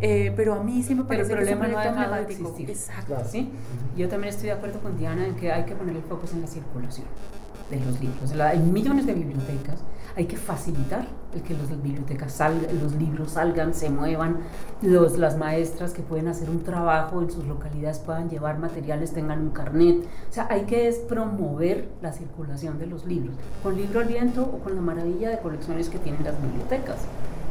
eh, 0.00 0.32
pero 0.36 0.54
a 0.54 0.62
mí 0.62 0.82
sí 0.82 0.94
me 0.94 1.04
parece 1.04 1.34
que 1.34 1.42
es 1.42 1.50
un 1.52 1.58
no 1.60 2.16
de 2.16 2.22
existir. 2.22 2.70
Exacto. 2.70 3.16
¿sí? 3.30 3.50
Yo 3.96 4.08
también 4.08 4.32
estoy 4.32 4.46
de 4.46 4.52
acuerdo 4.52 4.80
con 4.80 4.98
Diana 4.98 5.26
en 5.26 5.36
que 5.36 5.52
hay 5.52 5.64
que 5.64 5.74
poner 5.74 5.96
el 5.96 6.02
foco 6.02 6.26
en 6.32 6.40
la 6.40 6.46
circulación 6.46 7.06
de 7.70 7.78
los 7.80 8.00
libros. 8.00 8.32
hay 8.32 8.58
millones 8.58 9.06
de 9.06 9.14
bibliotecas, 9.14 9.80
hay 10.20 10.26
que 10.26 10.36
facilitar 10.36 11.06
el 11.34 11.42
que 11.42 11.54
las 11.54 11.70
bibliotecas 11.82 12.32
salgan, 12.32 12.78
los 12.80 12.94
libros 12.94 13.32
salgan, 13.32 13.72
se 13.72 13.88
muevan, 13.88 14.38
los, 14.82 15.16
las 15.16 15.38
maestras 15.38 15.92
que 15.92 16.02
pueden 16.02 16.28
hacer 16.28 16.50
un 16.50 16.62
trabajo 16.62 17.22
en 17.22 17.30
sus 17.30 17.46
localidades 17.46 18.00
puedan 18.00 18.28
llevar 18.28 18.58
materiales, 18.58 19.12
tengan 19.12 19.40
un 19.40 19.50
carnet. 19.50 20.04
O 20.28 20.32
sea, 20.32 20.46
hay 20.50 20.62
que 20.62 20.92
promover 21.08 21.88
la 22.02 22.12
circulación 22.12 22.78
de 22.78 22.86
los 22.86 23.06
libros, 23.06 23.34
con 23.62 23.76
libro 23.76 24.00
al 24.00 24.08
viento 24.08 24.42
o 24.42 24.58
con 24.58 24.74
la 24.74 24.82
maravilla 24.82 25.30
de 25.30 25.38
colecciones 25.38 25.88
que 25.88 25.98
tienen 25.98 26.22
las 26.22 26.40
bibliotecas 26.42 26.96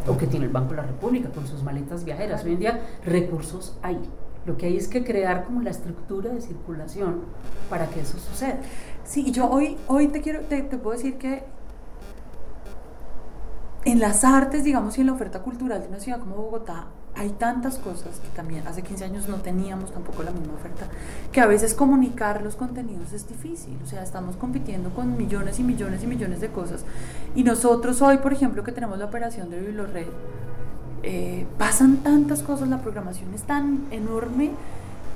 o 0.08 0.18
que 0.18 0.28
tiene 0.28 0.46
el 0.46 0.52
Banco 0.52 0.72
de 0.72 0.78
la 0.78 0.84
República 0.84 1.30
con 1.30 1.48
sus 1.48 1.64
maletas 1.64 2.04
viajeras. 2.04 2.44
Hoy 2.44 2.54
en 2.54 2.60
día 2.60 2.82
recursos 3.04 3.78
hay. 3.82 4.00
Lo 4.46 4.58
que 4.58 4.68
hay 4.68 4.78
es 4.78 4.88
que 4.88 5.04
crear 5.04 5.46
como 5.46 5.62
la 5.62 5.70
estructura 5.70 6.32
de 6.32 6.42
circulación 6.42 7.22
para 7.70 7.88
que 7.88 8.02
eso 8.02 8.18
suceda. 8.18 8.60
Sí, 9.04 9.32
yo 9.32 9.50
hoy, 9.50 9.78
hoy 9.88 10.08
te 10.08 10.22
quiero, 10.22 10.42
te, 10.42 10.62
puedo 10.64 10.96
decir 10.96 11.18
que 11.18 11.44
en 13.86 14.00
las 14.00 14.24
artes, 14.24 14.64
digamos, 14.64 14.98
y 14.98 15.02
en 15.02 15.08
la 15.08 15.14
oferta 15.14 15.40
cultural 15.40 15.82
de 15.82 15.88
una 15.88 16.00
ciudad 16.00 16.20
como 16.20 16.36
Bogotá, 16.36 16.88
hay 17.16 17.30
tantas 17.32 17.78
cosas 17.78 18.20
que 18.20 18.30
también 18.36 18.66
hace 18.68 18.82
15 18.82 19.06
años 19.06 19.28
no 19.28 19.38
teníamos 19.38 19.92
tampoco 19.92 20.24
la 20.24 20.32
misma 20.32 20.54
oferta, 20.54 20.86
que 21.32 21.42
a 21.42 21.48
veces 21.48 21.74
comunicar 21.74 22.42
los 22.42 22.56
contenidos 22.56 23.14
es 23.14 23.28
difícil, 23.28 23.78
o 23.84 23.88
sea, 23.88 24.04
estamos 24.04 24.36
compitiendo 24.36 24.90
con 24.92 25.18
millones 25.18 25.60
y 25.60 25.64
millones 25.64 26.04
y 26.04 26.08
millones 26.08 26.40
de 26.40 26.50
cosas. 26.50 26.86
Y 27.36 27.44
nosotros 27.44 28.02
hoy, 28.02 28.18
por 28.18 28.32
ejemplo, 28.32 28.64
que 28.64 28.72
tenemos 28.72 28.98
la 29.00 29.06
operación 29.06 29.50
de 29.50 29.60
Biblored, 29.60 30.08
eh, 31.04 31.46
pasan 31.58 31.98
tantas 31.98 32.44
cosas, 32.44 32.68
la 32.68 32.82
programación 32.82 33.34
es 33.34 33.44
tan 33.44 33.86
enorme 33.92 34.52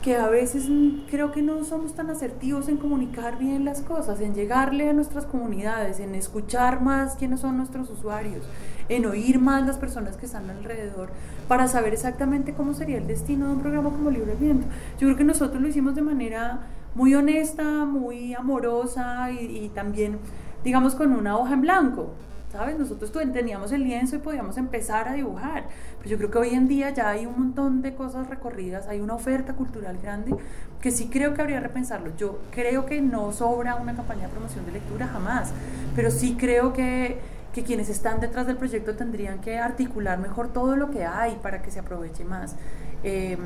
que 0.03 0.17
a 0.17 0.27
veces 0.27 0.67
creo 1.09 1.31
que 1.31 1.41
no 1.41 1.63
somos 1.63 1.95
tan 1.95 2.09
asertivos 2.09 2.67
en 2.67 2.75
comunicar 2.75 3.39
bien 3.39 3.63
las 3.63 3.81
cosas, 3.81 4.19
en 4.19 4.35
llegarle 4.35 4.89
a 4.89 4.93
nuestras 4.93 5.25
comunidades, 5.25 6.01
en 6.01 6.13
escuchar 6.13 6.81
más 6.81 7.15
quiénes 7.15 7.39
son 7.39 7.55
nuestros 7.55 7.89
usuarios, 7.89 8.45
en 8.89 9.05
oír 9.05 9.39
más 9.39 9.65
las 9.65 9.77
personas 9.77 10.17
que 10.17 10.25
están 10.25 10.49
alrededor, 10.49 11.09
para 11.47 11.69
saber 11.69 11.93
exactamente 11.93 12.53
cómo 12.53 12.73
sería 12.73 12.97
el 12.97 13.07
destino 13.07 13.47
de 13.47 13.53
un 13.53 13.61
programa 13.61 13.91
como 13.91 14.11
Libre 14.11 14.35
Viento. 14.35 14.67
Yo 14.99 15.07
creo 15.07 15.15
que 15.15 15.23
nosotros 15.23 15.61
lo 15.61 15.69
hicimos 15.69 15.95
de 15.95 16.01
manera 16.01 16.67
muy 16.95 17.15
honesta, 17.15 17.63
muy 17.85 18.33
amorosa 18.33 19.31
y, 19.31 19.57
y 19.57 19.69
también, 19.69 20.19
digamos, 20.65 20.95
con 20.95 21.13
una 21.13 21.37
hoja 21.37 21.53
en 21.53 21.61
blanco. 21.61 22.09
¿Sabes? 22.53 22.77
Nosotros 22.77 23.11
teníamos 23.33 23.71
el 23.71 23.83
lienzo 23.83 24.15
y 24.15 24.19
podíamos 24.19 24.57
empezar 24.57 25.07
a 25.07 25.13
dibujar, 25.13 25.65
pero 25.97 26.11
yo 26.11 26.17
creo 26.17 26.29
que 26.29 26.37
hoy 26.37 26.49
en 26.49 26.67
día 26.67 26.91
ya 26.91 27.09
hay 27.09 27.25
un 27.25 27.33
montón 27.33 27.81
de 27.81 27.95
cosas 27.95 28.29
recorridas, 28.29 28.87
hay 28.87 29.01
una 29.01 29.15
oferta 29.15 29.53
cultural 29.53 29.97
grande 30.01 30.35
que 30.79 30.91
sí 30.91 31.09
creo 31.11 31.33
que 31.33 31.41
habría 31.41 31.57
que 31.57 31.63
repensarlo. 31.63 32.15
Yo 32.15 32.39
creo 32.51 32.85
que 32.85 33.01
no 33.01 33.33
sobra 33.33 33.75
una 33.75 33.95
campaña 33.95 34.23
de 34.23 34.29
promoción 34.29 34.65
de 34.67 34.73
lectura 34.73 35.07
jamás, 35.07 35.51
pero 35.95 36.11
sí 36.11 36.37
creo 36.39 36.73
que, 36.73 37.17
que 37.53 37.63
quienes 37.63 37.89
están 37.89 38.19
detrás 38.19 38.45
del 38.45 38.57
proyecto 38.57 38.95
tendrían 38.95 39.41
que 39.41 39.57
articular 39.57 40.19
mejor 40.19 40.53
todo 40.53 40.75
lo 40.75 40.91
que 40.91 41.05
hay 41.05 41.39
para 41.41 41.63
que 41.63 41.71
se 41.71 41.79
aproveche 41.79 42.23
más. 42.23 42.55
Em, 43.03 43.39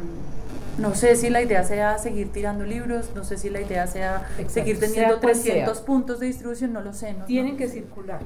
no 0.80 0.96
sé 0.96 1.16
si 1.16 1.30
la 1.30 1.42
idea 1.42 1.64
sea 1.64 1.98
seguir 1.98 2.34
tirando 2.34 2.66
libros, 2.66 3.12
no 3.16 3.24
sé 3.24 3.38
si 3.38 3.50
la 3.50 3.62
idea 3.62 3.88
sea 3.88 4.28
seguir 4.50 4.80
teniendo 4.80 5.18
300 5.20 5.80
puntos 5.82 6.20
de 6.20 6.26
distribución, 6.26 6.74
no 6.74 6.82
lo 6.82 6.92
sé. 6.94 7.14
No, 7.14 7.24
Tienen 7.24 7.56
que 7.56 7.70
circular 7.70 8.20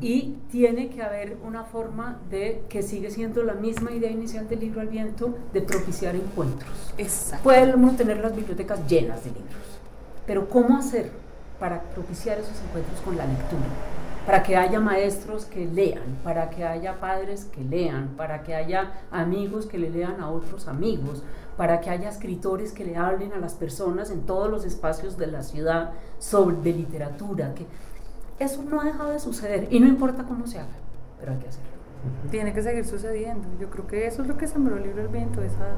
y 0.00 0.36
tiene 0.50 0.88
que 0.88 1.02
haber 1.02 1.36
una 1.44 1.64
forma 1.64 2.18
de 2.30 2.62
que 2.68 2.82
sigue 2.82 3.10
siendo 3.10 3.42
la 3.42 3.54
misma 3.54 3.92
idea 3.92 4.10
inicial 4.10 4.48
del 4.48 4.60
libro 4.60 4.80
al 4.80 4.88
viento 4.88 5.34
de 5.52 5.62
propiciar 5.62 6.14
encuentros. 6.14 6.94
Exacto. 6.98 7.42
Podemos 7.44 7.96
tener 7.96 8.18
las 8.18 8.34
bibliotecas 8.34 8.86
llenas 8.86 9.24
de 9.24 9.30
libros, 9.30 9.80
pero 10.26 10.48
¿cómo 10.48 10.76
hacer 10.76 11.10
para 11.58 11.82
propiciar 11.82 12.38
esos 12.38 12.60
encuentros 12.68 13.00
con 13.00 13.16
la 13.16 13.26
lectura? 13.26 13.62
Para 14.26 14.44
que 14.44 14.56
haya 14.56 14.78
maestros 14.78 15.46
que 15.46 15.66
lean, 15.66 16.18
para 16.22 16.48
que 16.48 16.64
haya 16.64 17.00
padres 17.00 17.44
que 17.46 17.64
lean, 17.64 18.10
para 18.16 18.44
que 18.44 18.54
haya 18.54 18.92
amigos 19.10 19.66
que 19.66 19.78
le 19.78 19.90
lean 19.90 20.20
a 20.20 20.30
otros 20.30 20.68
amigos, 20.68 21.24
para 21.56 21.80
que 21.80 21.90
haya 21.90 22.08
escritores 22.08 22.72
que 22.72 22.84
le 22.84 22.96
hablen 22.96 23.32
a 23.32 23.38
las 23.38 23.54
personas 23.54 24.10
en 24.10 24.22
todos 24.22 24.48
los 24.48 24.64
espacios 24.64 25.16
de 25.16 25.26
la 25.26 25.42
ciudad 25.42 25.90
sobre 26.18 26.56
de 26.56 26.72
literatura, 26.72 27.52
que 27.54 27.66
eso 28.38 28.62
no 28.62 28.80
ha 28.80 28.84
dejado 28.84 29.10
de 29.10 29.18
suceder 29.18 29.68
y 29.70 29.80
no 29.80 29.86
importa 29.86 30.24
cómo 30.24 30.46
se 30.46 30.58
haga, 30.58 30.68
pero 31.18 31.32
hay 31.32 31.38
que 31.38 31.48
hacerlo. 31.48 31.70
Tiene 32.30 32.52
que 32.52 32.62
seguir 32.62 32.84
sucediendo. 32.84 33.46
Yo 33.60 33.70
creo 33.70 33.86
que 33.86 34.06
eso 34.06 34.22
es 34.22 34.28
lo 34.28 34.36
que 34.36 34.48
sembró 34.48 34.76
el 34.76 34.82
libro 34.82 35.02
El 35.02 35.08
Viento, 35.08 35.42
esa, 35.42 35.76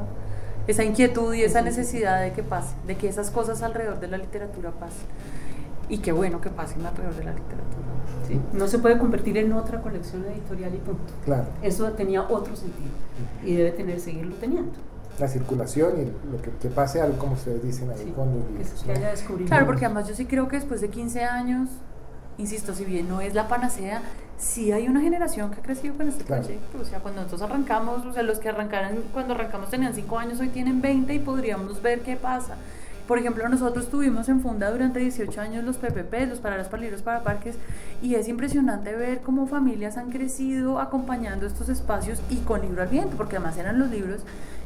esa 0.67 0.85
inquietud 0.85 1.35
y 1.35 1.43
esa 1.43 1.61
necesidad 1.61 2.23
de 2.23 2.33
que 2.33 2.43
pase, 2.43 2.75
de 2.87 2.97
que 2.97 3.09
esas 3.09 3.31
cosas 3.31 3.63
alrededor 3.63 4.01
de 4.01 4.09
la 4.09 4.17
literatura 4.17 4.71
pasen. 4.71 5.07
Y 5.89 5.99
qué 5.99 6.13
bueno 6.13 6.41
que 6.41 6.49
pasen 6.49 6.85
alrededor 6.87 7.15
de 7.15 7.25
la 7.25 7.33
literatura. 7.33 7.85
Sí. 8.27 8.41
No 8.55 8.69
se 8.69 8.79
puede 8.79 8.97
convertir 8.97 9.37
en 9.37 9.53
otra 9.53 9.83
colección 9.83 10.25
editorial 10.25 10.75
y 10.75 10.79
punto. 10.79 11.13
Claro. 11.27 11.45
Eso 11.63 11.93
tenía 11.93 12.23
otro 12.23 12.57
sentido 12.57 12.91
y 13.45 13.55
debe 13.55 13.73
tener 13.73 14.01
seguirlo 14.01 14.35
teniendo 14.37 14.73
la 15.19 15.29
circulación 15.29 15.93
y 16.01 16.05
lo 16.33 16.43
que, 16.43 16.69
pase 16.69 17.01
algo 17.01 17.17
como 17.19 17.35
ustedes 17.35 17.63
dicen 17.63 17.91
ahí 17.91 18.13
cuando 18.15 18.45
Claro, 19.47 19.67
porque 19.67 19.85
además 19.85 20.09
yo 20.09 20.15
sí 20.15 20.27
creo 20.27 20.49
que 20.49 20.57
después 20.57 20.81
de 20.81 20.89
15 20.89 21.25
años 21.25 21.69
insisto, 22.39 22.75
si 22.75 22.85
bien 22.85 23.09
no 23.09 23.21
es 23.21 23.35
la 23.35 23.49
panacea, 23.49 24.03
sí 24.39 24.73
hay 24.73 24.89
una 24.89 25.01
generación 25.01 25.51
que 25.51 25.61
ha 25.61 25.63
crecido 25.63 25.97
con 25.97 26.09
este 26.09 26.25
proyecto. 26.25 26.79
O 26.81 26.85
sea, 26.85 27.01
cuando 27.01 27.23
nosotros 27.23 27.51
arrancamos, 27.51 28.05
o 28.05 28.13
sea, 28.13 28.23
los 28.23 28.39
que 28.39 28.49
arrancaron, 28.49 29.03
cuando 29.13 29.35
arrancamos 29.35 29.71
tenían 29.71 29.95
5 29.95 30.19
años, 30.19 30.41
hoy 30.41 30.49
tienen 30.49 30.81
20 30.81 31.15
y 31.15 31.19
podríamos 31.19 31.83
ver 31.83 32.01
qué 32.01 32.17
pasa. 32.17 32.57
Por 33.07 33.19
ejemplo, 33.19 33.47
nosotros 33.51 33.91
tuvimos 33.91 34.31
en 34.31 34.41
Funda 34.41 34.71
durante 34.71 34.99
18 34.99 35.39
años 35.39 35.65
los 35.65 35.77
PPP, 35.77 36.27
los 36.27 36.39
Paradas 36.39 36.69
para 36.69 36.83
Libros 36.83 37.03
para 37.03 37.23
Parques, 37.23 37.57
y 38.01 38.15
es 38.15 38.29
impresionante 38.29 38.95
ver 38.97 39.21
cómo 39.21 39.47
familias 39.47 39.99
han 39.99 40.11
crecido 40.11 40.81
acompañando 40.81 41.47
estos 41.47 41.69
espacios 41.69 42.23
y 42.31 42.37
con 42.39 42.63
libro 42.63 42.81
al 42.81 42.89
viento, 42.89 43.19
porque 43.19 43.37
además 43.37 43.59
eran 43.59 43.79
los 43.79 43.91
libros 43.91 44.23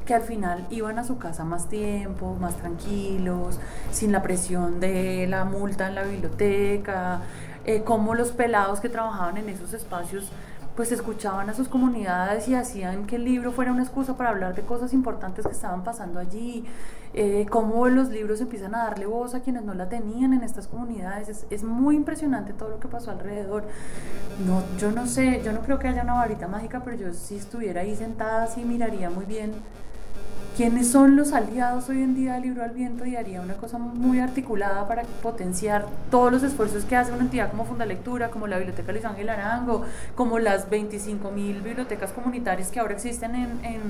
que 0.06 0.14
al 0.14 0.22
final 0.22 0.64
iban 0.70 1.00
a 1.00 1.04
su 1.04 1.18
casa 1.18 1.44
más 1.44 1.68
tiempo, 1.68 2.36
más 2.40 2.56
tranquilos, 2.56 3.58
sin 3.90 4.12
la 4.12 4.22
presión 4.22 4.78
de 4.78 5.26
la 5.28 5.44
multa 5.44 5.88
en 5.88 5.96
la 5.96 6.04
biblioteca, 6.04 7.20
eh, 7.68 7.82
cómo 7.84 8.14
los 8.14 8.32
pelados 8.32 8.80
que 8.80 8.88
trabajaban 8.88 9.36
en 9.36 9.50
esos 9.50 9.74
espacios 9.74 10.30
pues 10.74 10.90
escuchaban 10.90 11.50
a 11.50 11.54
sus 11.54 11.68
comunidades 11.68 12.48
y 12.48 12.54
hacían 12.54 13.06
que 13.06 13.16
el 13.16 13.24
libro 13.24 13.52
fuera 13.52 13.72
una 13.72 13.82
excusa 13.82 14.16
para 14.16 14.30
hablar 14.30 14.54
de 14.54 14.62
cosas 14.62 14.94
importantes 14.94 15.44
que 15.44 15.52
estaban 15.52 15.84
pasando 15.84 16.18
allí, 16.18 16.64
eh, 17.12 17.46
cómo 17.50 17.86
los 17.88 18.08
libros 18.08 18.40
empiezan 18.40 18.74
a 18.74 18.84
darle 18.84 19.04
voz 19.04 19.34
a 19.34 19.40
quienes 19.40 19.64
no 19.64 19.74
la 19.74 19.90
tenían 19.90 20.32
en 20.32 20.44
estas 20.44 20.66
comunidades. 20.66 21.28
Es, 21.28 21.46
es, 21.50 21.62
muy 21.62 21.94
impresionante 21.94 22.54
todo 22.54 22.70
lo 22.70 22.80
que 22.80 22.88
pasó 22.88 23.10
alrededor. 23.10 23.64
No, 24.46 24.62
yo 24.78 24.90
no 24.90 25.06
sé, 25.06 25.42
yo 25.44 25.52
no 25.52 25.60
creo 25.60 25.78
que 25.78 25.88
haya 25.88 26.04
una 26.04 26.14
varita 26.14 26.48
mágica, 26.48 26.80
pero 26.82 26.96
yo 26.96 27.12
si 27.12 27.36
estuviera 27.36 27.82
ahí 27.82 27.94
sentada 27.96 28.46
sí 28.46 28.64
miraría 28.64 29.10
muy 29.10 29.26
bien 29.26 29.52
quiénes 30.58 30.90
son 30.90 31.14
los 31.14 31.34
aliados 31.34 31.88
hoy 31.88 32.02
en 32.02 32.16
día 32.16 32.32
del 32.32 32.42
libro 32.42 32.64
al 32.64 32.72
viento 32.72 33.06
y 33.06 33.14
haría 33.14 33.40
una 33.40 33.54
cosa 33.54 33.78
muy 33.78 34.18
articulada 34.18 34.88
para 34.88 35.04
potenciar 35.22 35.86
todos 36.10 36.32
los 36.32 36.42
esfuerzos 36.42 36.84
que 36.84 36.96
hace 36.96 37.12
una 37.12 37.20
entidad 37.20 37.48
como 37.52 37.64
Fundalectura, 37.64 38.28
como 38.30 38.48
la 38.48 38.56
Biblioteca 38.56 38.90
Luis 38.90 39.04
Ángel 39.04 39.28
Arango, 39.28 39.84
como 40.16 40.40
las 40.40 40.68
25 40.68 41.30
mil 41.30 41.60
bibliotecas 41.60 42.10
comunitarias 42.10 42.72
que 42.72 42.80
ahora 42.80 42.94
existen 42.94 43.36
en, 43.36 43.64
en, 43.64 43.80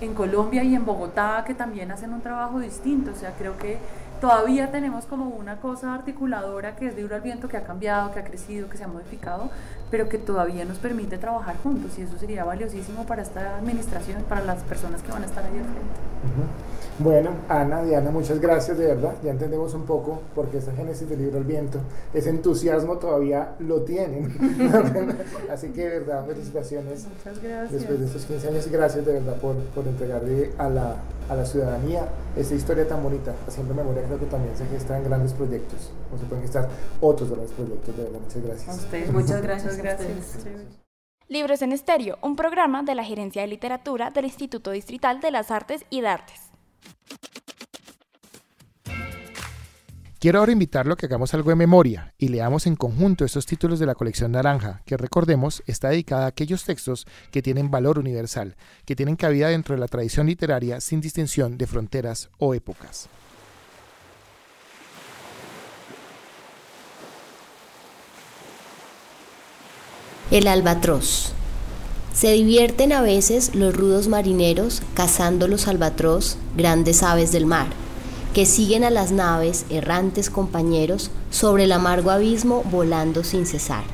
en 0.00 0.14
Colombia 0.14 0.64
y 0.64 0.74
en 0.74 0.84
Bogotá, 0.84 1.44
que 1.46 1.54
también 1.54 1.92
hacen 1.92 2.12
un 2.12 2.20
trabajo 2.20 2.58
distinto. 2.58 3.12
O 3.12 3.14
sea, 3.14 3.30
creo 3.38 3.56
que 3.56 3.78
todavía 4.22 4.70
tenemos 4.70 5.04
como 5.06 5.30
una 5.30 5.56
cosa 5.60 5.92
articuladora 5.94 6.76
que 6.76 6.86
es 6.86 6.94
Libro 6.94 7.16
al 7.16 7.22
Viento, 7.22 7.48
que 7.48 7.56
ha 7.56 7.64
cambiado, 7.64 8.12
que 8.12 8.20
ha 8.20 8.24
crecido, 8.24 8.68
que 8.68 8.76
se 8.76 8.84
ha 8.84 8.86
modificado, 8.86 9.50
pero 9.90 10.08
que 10.08 10.16
todavía 10.16 10.64
nos 10.64 10.78
permite 10.78 11.18
trabajar 11.18 11.56
juntos 11.60 11.98
y 11.98 12.02
eso 12.02 12.16
sería 12.18 12.44
valiosísimo 12.44 13.04
para 13.04 13.22
esta 13.22 13.56
administración, 13.56 14.22
para 14.28 14.44
las 14.44 14.62
personas 14.62 15.02
que 15.02 15.10
van 15.10 15.24
a 15.24 15.26
estar 15.26 15.42
ahí 15.42 15.58
al 15.58 15.64
frente. 15.64 16.62
Bueno, 17.00 17.30
Ana, 17.48 17.82
Diana, 17.82 18.12
muchas 18.12 18.38
gracias 18.38 18.78
de 18.78 18.86
verdad. 18.86 19.14
Ya 19.24 19.32
entendemos 19.32 19.74
un 19.74 19.82
poco 19.82 20.22
por 20.36 20.46
qué 20.50 20.58
esta 20.58 20.72
génesis 20.72 21.08
del 21.08 21.18
libro 21.18 21.38
al 21.38 21.44
viento, 21.44 21.80
ese 22.14 22.30
entusiasmo 22.30 22.98
todavía 22.98 23.56
lo 23.58 23.82
tienen. 23.82 24.30
Así 25.50 25.70
que 25.70 25.88
de 25.88 25.98
verdad, 25.98 26.24
felicitaciones. 26.26 27.08
Muchas 27.08 27.42
gracias. 27.42 27.72
Después 27.72 27.98
de 27.98 28.06
estos 28.06 28.24
15 28.26 28.48
años, 28.48 28.68
gracias 28.68 29.04
de 29.04 29.14
verdad 29.14 29.34
por, 29.40 29.56
por 29.56 29.84
entregarle 29.88 30.52
a 30.58 30.68
la, 30.68 30.96
a 31.32 31.36
la 31.36 31.44
ciudadanía 31.44 32.08
esta 32.36 32.54
historia 32.54 32.86
tan 32.86 33.02
bonita. 33.02 33.34
Haciendo 33.46 33.74
memoria 33.74 34.02
creo 34.04 34.18
que 34.18 34.26
también 34.26 34.56
se 34.56 34.66
gestan 34.66 35.02
grandes 35.04 35.32
proyectos, 35.32 35.90
o 36.14 36.18
se 36.18 36.24
pueden 36.26 36.42
gestar 36.42 36.68
otros 37.00 37.30
grandes 37.30 37.50
proyectos. 37.52 37.96
De 37.96 38.04
verdad, 38.04 38.20
muchas 38.20 38.42
gracias. 38.42 38.68
A 38.68 38.74
ustedes, 38.74 39.12
muchas 39.12 39.42
gracias. 39.42 39.76
gracias. 39.76 40.46
Libros 41.28 41.62
en 41.62 41.72
Estéreo, 41.72 42.18
un 42.20 42.36
programa 42.36 42.82
de 42.82 42.94
la 42.94 43.04
Gerencia 43.04 43.42
de 43.42 43.48
Literatura 43.48 44.10
del 44.10 44.26
Instituto 44.26 44.70
Distrital 44.70 45.20
de 45.20 45.30
las 45.30 45.50
Artes 45.50 45.84
y 45.88 46.02
de 46.02 46.08
Artes. 46.08 46.52
Quiero 50.22 50.38
ahora 50.38 50.52
invitarlo 50.52 50.94
a 50.94 50.96
que 50.96 51.06
hagamos 51.06 51.34
algo 51.34 51.50
de 51.50 51.56
memoria 51.56 52.14
y 52.16 52.28
leamos 52.28 52.68
en 52.68 52.76
conjunto 52.76 53.24
estos 53.24 53.44
títulos 53.44 53.80
de 53.80 53.86
la 53.86 53.96
colección 53.96 54.30
Naranja, 54.30 54.80
que 54.86 54.96
recordemos 54.96 55.64
está 55.66 55.88
dedicada 55.88 56.26
a 56.26 56.28
aquellos 56.28 56.62
textos 56.62 57.08
que 57.32 57.42
tienen 57.42 57.72
valor 57.72 57.98
universal, 57.98 58.54
que 58.84 58.94
tienen 58.94 59.16
cabida 59.16 59.48
dentro 59.48 59.74
de 59.74 59.80
la 59.80 59.88
tradición 59.88 60.28
literaria 60.28 60.80
sin 60.80 61.00
distinción 61.00 61.58
de 61.58 61.66
fronteras 61.66 62.30
o 62.38 62.54
épocas. 62.54 63.08
El 70.30 70.46
albatros. 70.46 71.32
Se 72.14 72.30
divierten 72.30 72.92
a 72.92 73.02
veces 73.02 73.56
los 73.56 73.76
rudos 73.76 74.06
marineros 74.06 74.82
cazando 74.94 75.48
los 75.48 75.66
albatros, 75.66 76.38
grandes 76.56 77.02
aves 77.02 77.32
del 77.32 77.46
mar 77.46 77.66
que 78.34 78.46
siguen 78.46 78.84
a 78.84 78.90
las 78.90 79.12
naves, 79.12 79.66
errantes 79.68 80.30
compañeros, 80.30 81.10
sobre 81.30 81.64
el 81.64 81.72
amargo 81.72 82.10
abismo 82.10 82.62
volando 82.70 83.24
sin 83.24 83.46
cesar. 83.46 83.84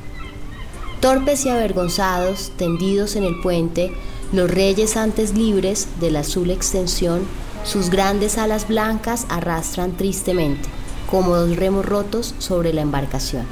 Torpes 1.01 1.45
y 1.45 1.49
avergonzados, 1.49 2.51
tendidos 2.57 3.15
en 3.15 3.23
el 3.23 3.39
puente, 3.41 3.91
los 4.31 4.49
reyes 4.49 4.95
antes 4.95 5.33
libres 5.33 5.87
de 5.99 6.11
la 6.11 6.19
azul 6.19 6.51
extensión, 6.51 7.21
sus 7.63 7.89
grandes 7.89 8.37
alas 8.37 8.67
blancas 8.67 9.25
arrastran 9.29 9.97
tristemente, 9.97 10.69
como 11.09 11.35
dos 11.35 11.55
remos 11.55 11.85
rotos 11.85 12.35
sobre 12.39 12.73
la 12.73 12.81
embarcación. 12.81 13.45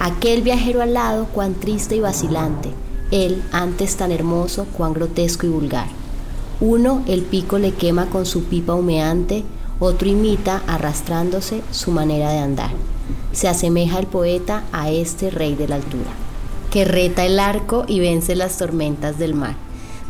Aquel 0.00 0.42
viajero 0.42 0.82
al 0.82 0.94
lado, 0.94 1.26
cuán 1.32 1.54
triste 1.54 1.94
y 1.94 2.00
vacilante, 2.00 2.70
él 3.12 3.42
antes 3.52 3.96
tan 3.96 4.10
hermoso, 4.10 4.66
cuán 4.76 4.94
grotesco 4.94 5.46
y 5.46 5.50
vulgar. 5.50 5.86
Uno 6.60 7.02
el 7.06 7.22
pico 7.22 7.58
le 7.58 7.72
quema 7.74 8.06
con 8.06 8.24
su 8.24 8.44
pipa 8.44 8.74
humeante, 8.74 9.44
otro 9.82 10.08
imita, 10.08 10.62
arrastrándose, 10.68 11.60
su 11.72 11.90
manera 11.90 12.30
de 12.30 12.38
andar. 12.38 12.70
Se 13.32 13.48
asemeja 13.48 13.98
el 13.98 14.06
poeta 14.06 14.62
a 14.70 14.90
este 14.90 15.28
rey 15.28 15.56
de 15.56 15.66
la 15.66 15.74
altura, 15.74 16.10
que 16.70 16.84
reta 16.84 17.24
el 17.26 17.40
arco 17.40 17.84
y 17.88 17.98
vence 17.98 18.36
las 18.36 18.58
tormentas 18.58 19.18
del 19.18 19.34
mar. 19.34 19.56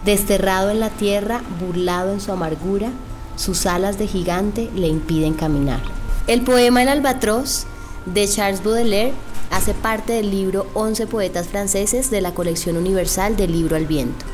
Desterrado 0.04 0.68
en 0.68 0.78
la 0.78 0.90
tierra, 0.90 1.40
burlado 1.58 2.12
en 2.12 2.20
su 2.20 2.32
amargura, 2.32 2.90
sus 3.36 3.64
alas 3.64 3.98
de 3.98 4.06
gigante 4.08 4.68
le 4.76 4.88
impiden 4.88 5.32
caminar. 5.32 5.80
El 6.26 6.42
poema 6.42 6.82
El 6.82 6.88
albatros 6.88 7.64
de 8.04 8.28
Charles 8.28 8.62
Baudelaire 8.62 9.14
hace 9.50 9.72
parte 9.72 10.12
del 10.12 10.30
libro 10.30 10.66
11 10.74 11.06
poetas 11.06 11.48
franceses 11.48 12.10
de 12.10 12.20
la 12.20 12.34
colección 12.34 12.76
universal 12.76 13.36
del 13.36 13.52
libro 13.52 13.76
al 13.76 13.86
viento. 13.86 14.26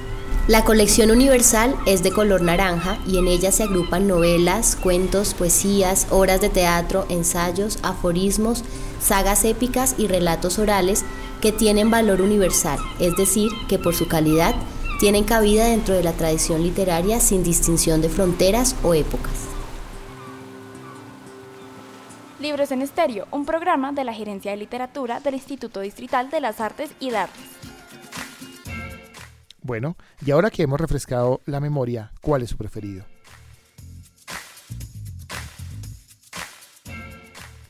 La 0.48 0.64
colección 0.64 1.10
universal 1.10 1.76
es 1.84 2.02
de 2.02 2.10
color 2.10 2.40
naranja 2.40 2.96
y 3.06 3.18
en 3.18 3.28
ella 3.28 3.52
se 3.52 3.64
agrupan 3.64 4.08
novelas, 4.08 4.76
cuentos, 4.76 5.34
poesías, 5.34 6.06
obras 6.08 6.40
de 6.40 6.48
teatro, 6.48 7.04
ensayos, 7.10 7.78
aforismos, 7.82 8.64
sagas 8.98 9.44
épicas 9.44 9.96
y 9.98 10.06
relatos 10.06 10.58
orales 10.58 11.04
que 11.42 11.52
tienen 11.52 11.90
valor 11.90 12.22
universal, 12.22 12.78
es 12.98 13.14
decir, 13.14 13.50
que 13.68 13.78
por 13.78 13.94
su 13.94 14.08
calidad 14.08 14.54
tienen 15.00 15.24
cabida 15.24 15.66
dentro 15.66 15.94
de 15.94 16.02
la 16.02 16.14
tradición 16.14 16.62
literaria 16.62 17.20
sin 17.20 17.44
distinción 17.44 18.00
de 18.00 18.08
fronteras 18.08 18.74
o 18.82 18.94
épocas. 18.94 19.34
Libros 22.40 22.72
en 22.72 22.80
Estéreo, 22.80 23.28
un 23.32 23.44
programa 23.44 23.92
de 23.92 24.04
la 24.04 24.14
Gerencia 24.14 24.52
de 24.52 24.56
Literatura 24.56 25.20
del 25.20 25.34
Instituto 25.34 25.80
Distrital 25.80 26.30
de 26.30 26.40
las 26.40 26.58
Artes 26.62 26.88
y 27.00 27.10
de 27.10 27.18
Artes. 27.18 27.57
Bueno, 29.68 29.96
y 30.24 30.30
ahora 30.30 30.50
que 30.50 30.62
hemos 30.62 30.80
refrescado 30.80 31.42
la 31.44 31.60
memoria, 31.60 32.10
¿cuál 32.22 32.40
es 32.40 32.48
su 32.48 32.56
preferido? 32.56 33.04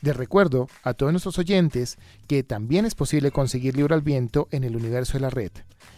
Les 0.01 0.17
recuerdo 0.17 0.69
a 0.85 0.95
todos 0.95 1.11
nuestros 1.11 1.41
oyentes 1.41 1.99
que 2.29 2.45
también 2.45 2.87
es 2.87 2.95
posible 2.95 3.33
conseguir 3.33 3.77
Libro 3.77 3.97
al 3.97 4.03
Viento 4.03 4.47
en 4.53 4.63
el 4.63 4.77
universo 4.77 5.15
de 5.15 5.23
la 5.23 5.31
red 5.31 5.51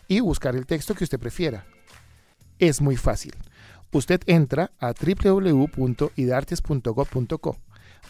y 0.08 0.20
buscar 0.20 0.56
el 0.56 0.64
texto 0.64 0.94
que 0.94 1.04
usted 1.04 1.20
prefiera. 1.20 1.66
Es 2.58 2.80
muy 2.80 2.96
fácil. 2.96 3.34
Usted 3.92 4.22
entra 4.24 4.72
a 4.80 4.94
www.idartes.gov.co, 4.94 7.56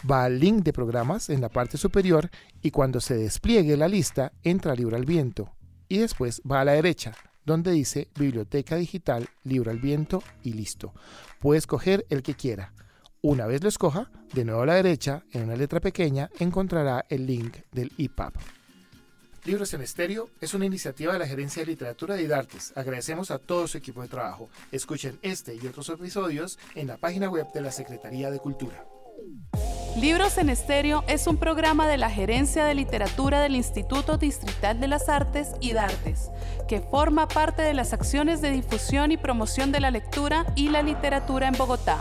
va 0.08 0.24
al 0.26 0.38
link 0.38 0.62
de 0.62 0.72
programas 0.72 1.28
en 1.28 1.40
la 1.40 1.48
parte 1.48 1.76
superior 1.76 2.30
y 2.62 2.70
cuando 2.70 3.00
se 3.00 3.16
despliegue 3.16 3.76
la 3.76 3.88
lista 3.88 4.30
entra 4.44 4.76
Libro 4.76 4.94
al 4.94 5.06
Viento 5.06 5.50
y 5.88 5.98
después 5.98 6.40
va 6.48 6.60
a 6.60 6.64
la 6.64 6.74
derecha 6.74 7.16
donde 7.50 7.72
dice 7.72 8.08
Biblioteca 8.16 8.76
Digital, 8.76 9.28
Libro 9.44 9.70
al 9.70 9.78
Viento 9.78 10.22
y 10.42 10.52
listo. 10.52 10.94
Puede 11.40 11.58
escoger 11.58 12.06
el 12.08 12.22
que 12.22 12.34
quiera. 12.34 12.72
Una 13.22 13.46
vez 13.46 13.62
lo 13.62 13.68
escoja, 13.68 14.10
de 14.32 14.44
nuevo 14.44 14.62
a 14.62 14.66
la 14.66 14.74
derecha, 14.74 15.24
en 15.32 15.44
una 15.44 15.56
letra 15.56 15.80
pequeña, 15.80 16.30
encontrará 16.38 17.04
el 17.08 17.26
link 17.26 17.56
del 17.72 17.92
EPUB. 17.98 18.32
Libros 19.44 19.74
en 19.74 19.80
Estéreo 19.80 20.30
es 20.40 20.54
una 20.54 20.66
iniciativa 20.66 21.12
de 21.12 21.18
la 21.18 21.26
Gerencia 21.26 21.62
de 21.62 21.72
Literatura 21.72 22.14
de 22.14 22.22
Idartes. 22.22 22.72
Agradecemos 22.76 23.30
a 23.30 23.38
todo 23.38 23.66
su 23.66 23.78
equipo 23.78 24.02
de 24.02 24.08
trabajo. 24.08 24.48
Escuchen 24.70 25.18
este 25.22 25.54
y 25.54 25.66
otros 25.66 25.88
episodios 25.88 26.58
en 26.74 26.86
la 26.86 26.98
página 26.98 27.28
web 27.28 27.46
de 27.52 27.62
la 27.62 27.72
Secretaría 27.72 28.30
de 28.30 28.38
Cultura. 28.38 28.84
Libros 29.96 30.38
en 30.38 30.50
Estéreo 30.50 31.02
es 31.08 31.26
un 31.26 31.36
programa 31.36 31.88
de 31.88 31.98
la 31.98 32.10
Gerencia 32.10 32.64
de 32.64 32.74
Literatura 32.74 33.40
del 33.40 33.56
Instituto 33.56 34.18
Distrital 34.18 34.78
de 34.78 34.86
las 34.86 35.08
Artes 35.08 35.48
y 35.60 35.72
Dartes, 35.72 36.30
que 36.68 36.80
forma 36.80 37.26
parte 37.26 37.62
de 37.62 37.74
las 37.74 37.92
acciones 37.92 38.40
de 38.40 38.52
difusión 38.52 39.10
y 39.10 39.16
promoción 39.16 39.72
de 39.72 39.80
la 39.80 39.90
lectura 39.90 40.46
y 40.54 40.68
la 40.68 40.82
literatura 40.82 41.48
en 41.48 41.54
Bogotá. 41.54 41.98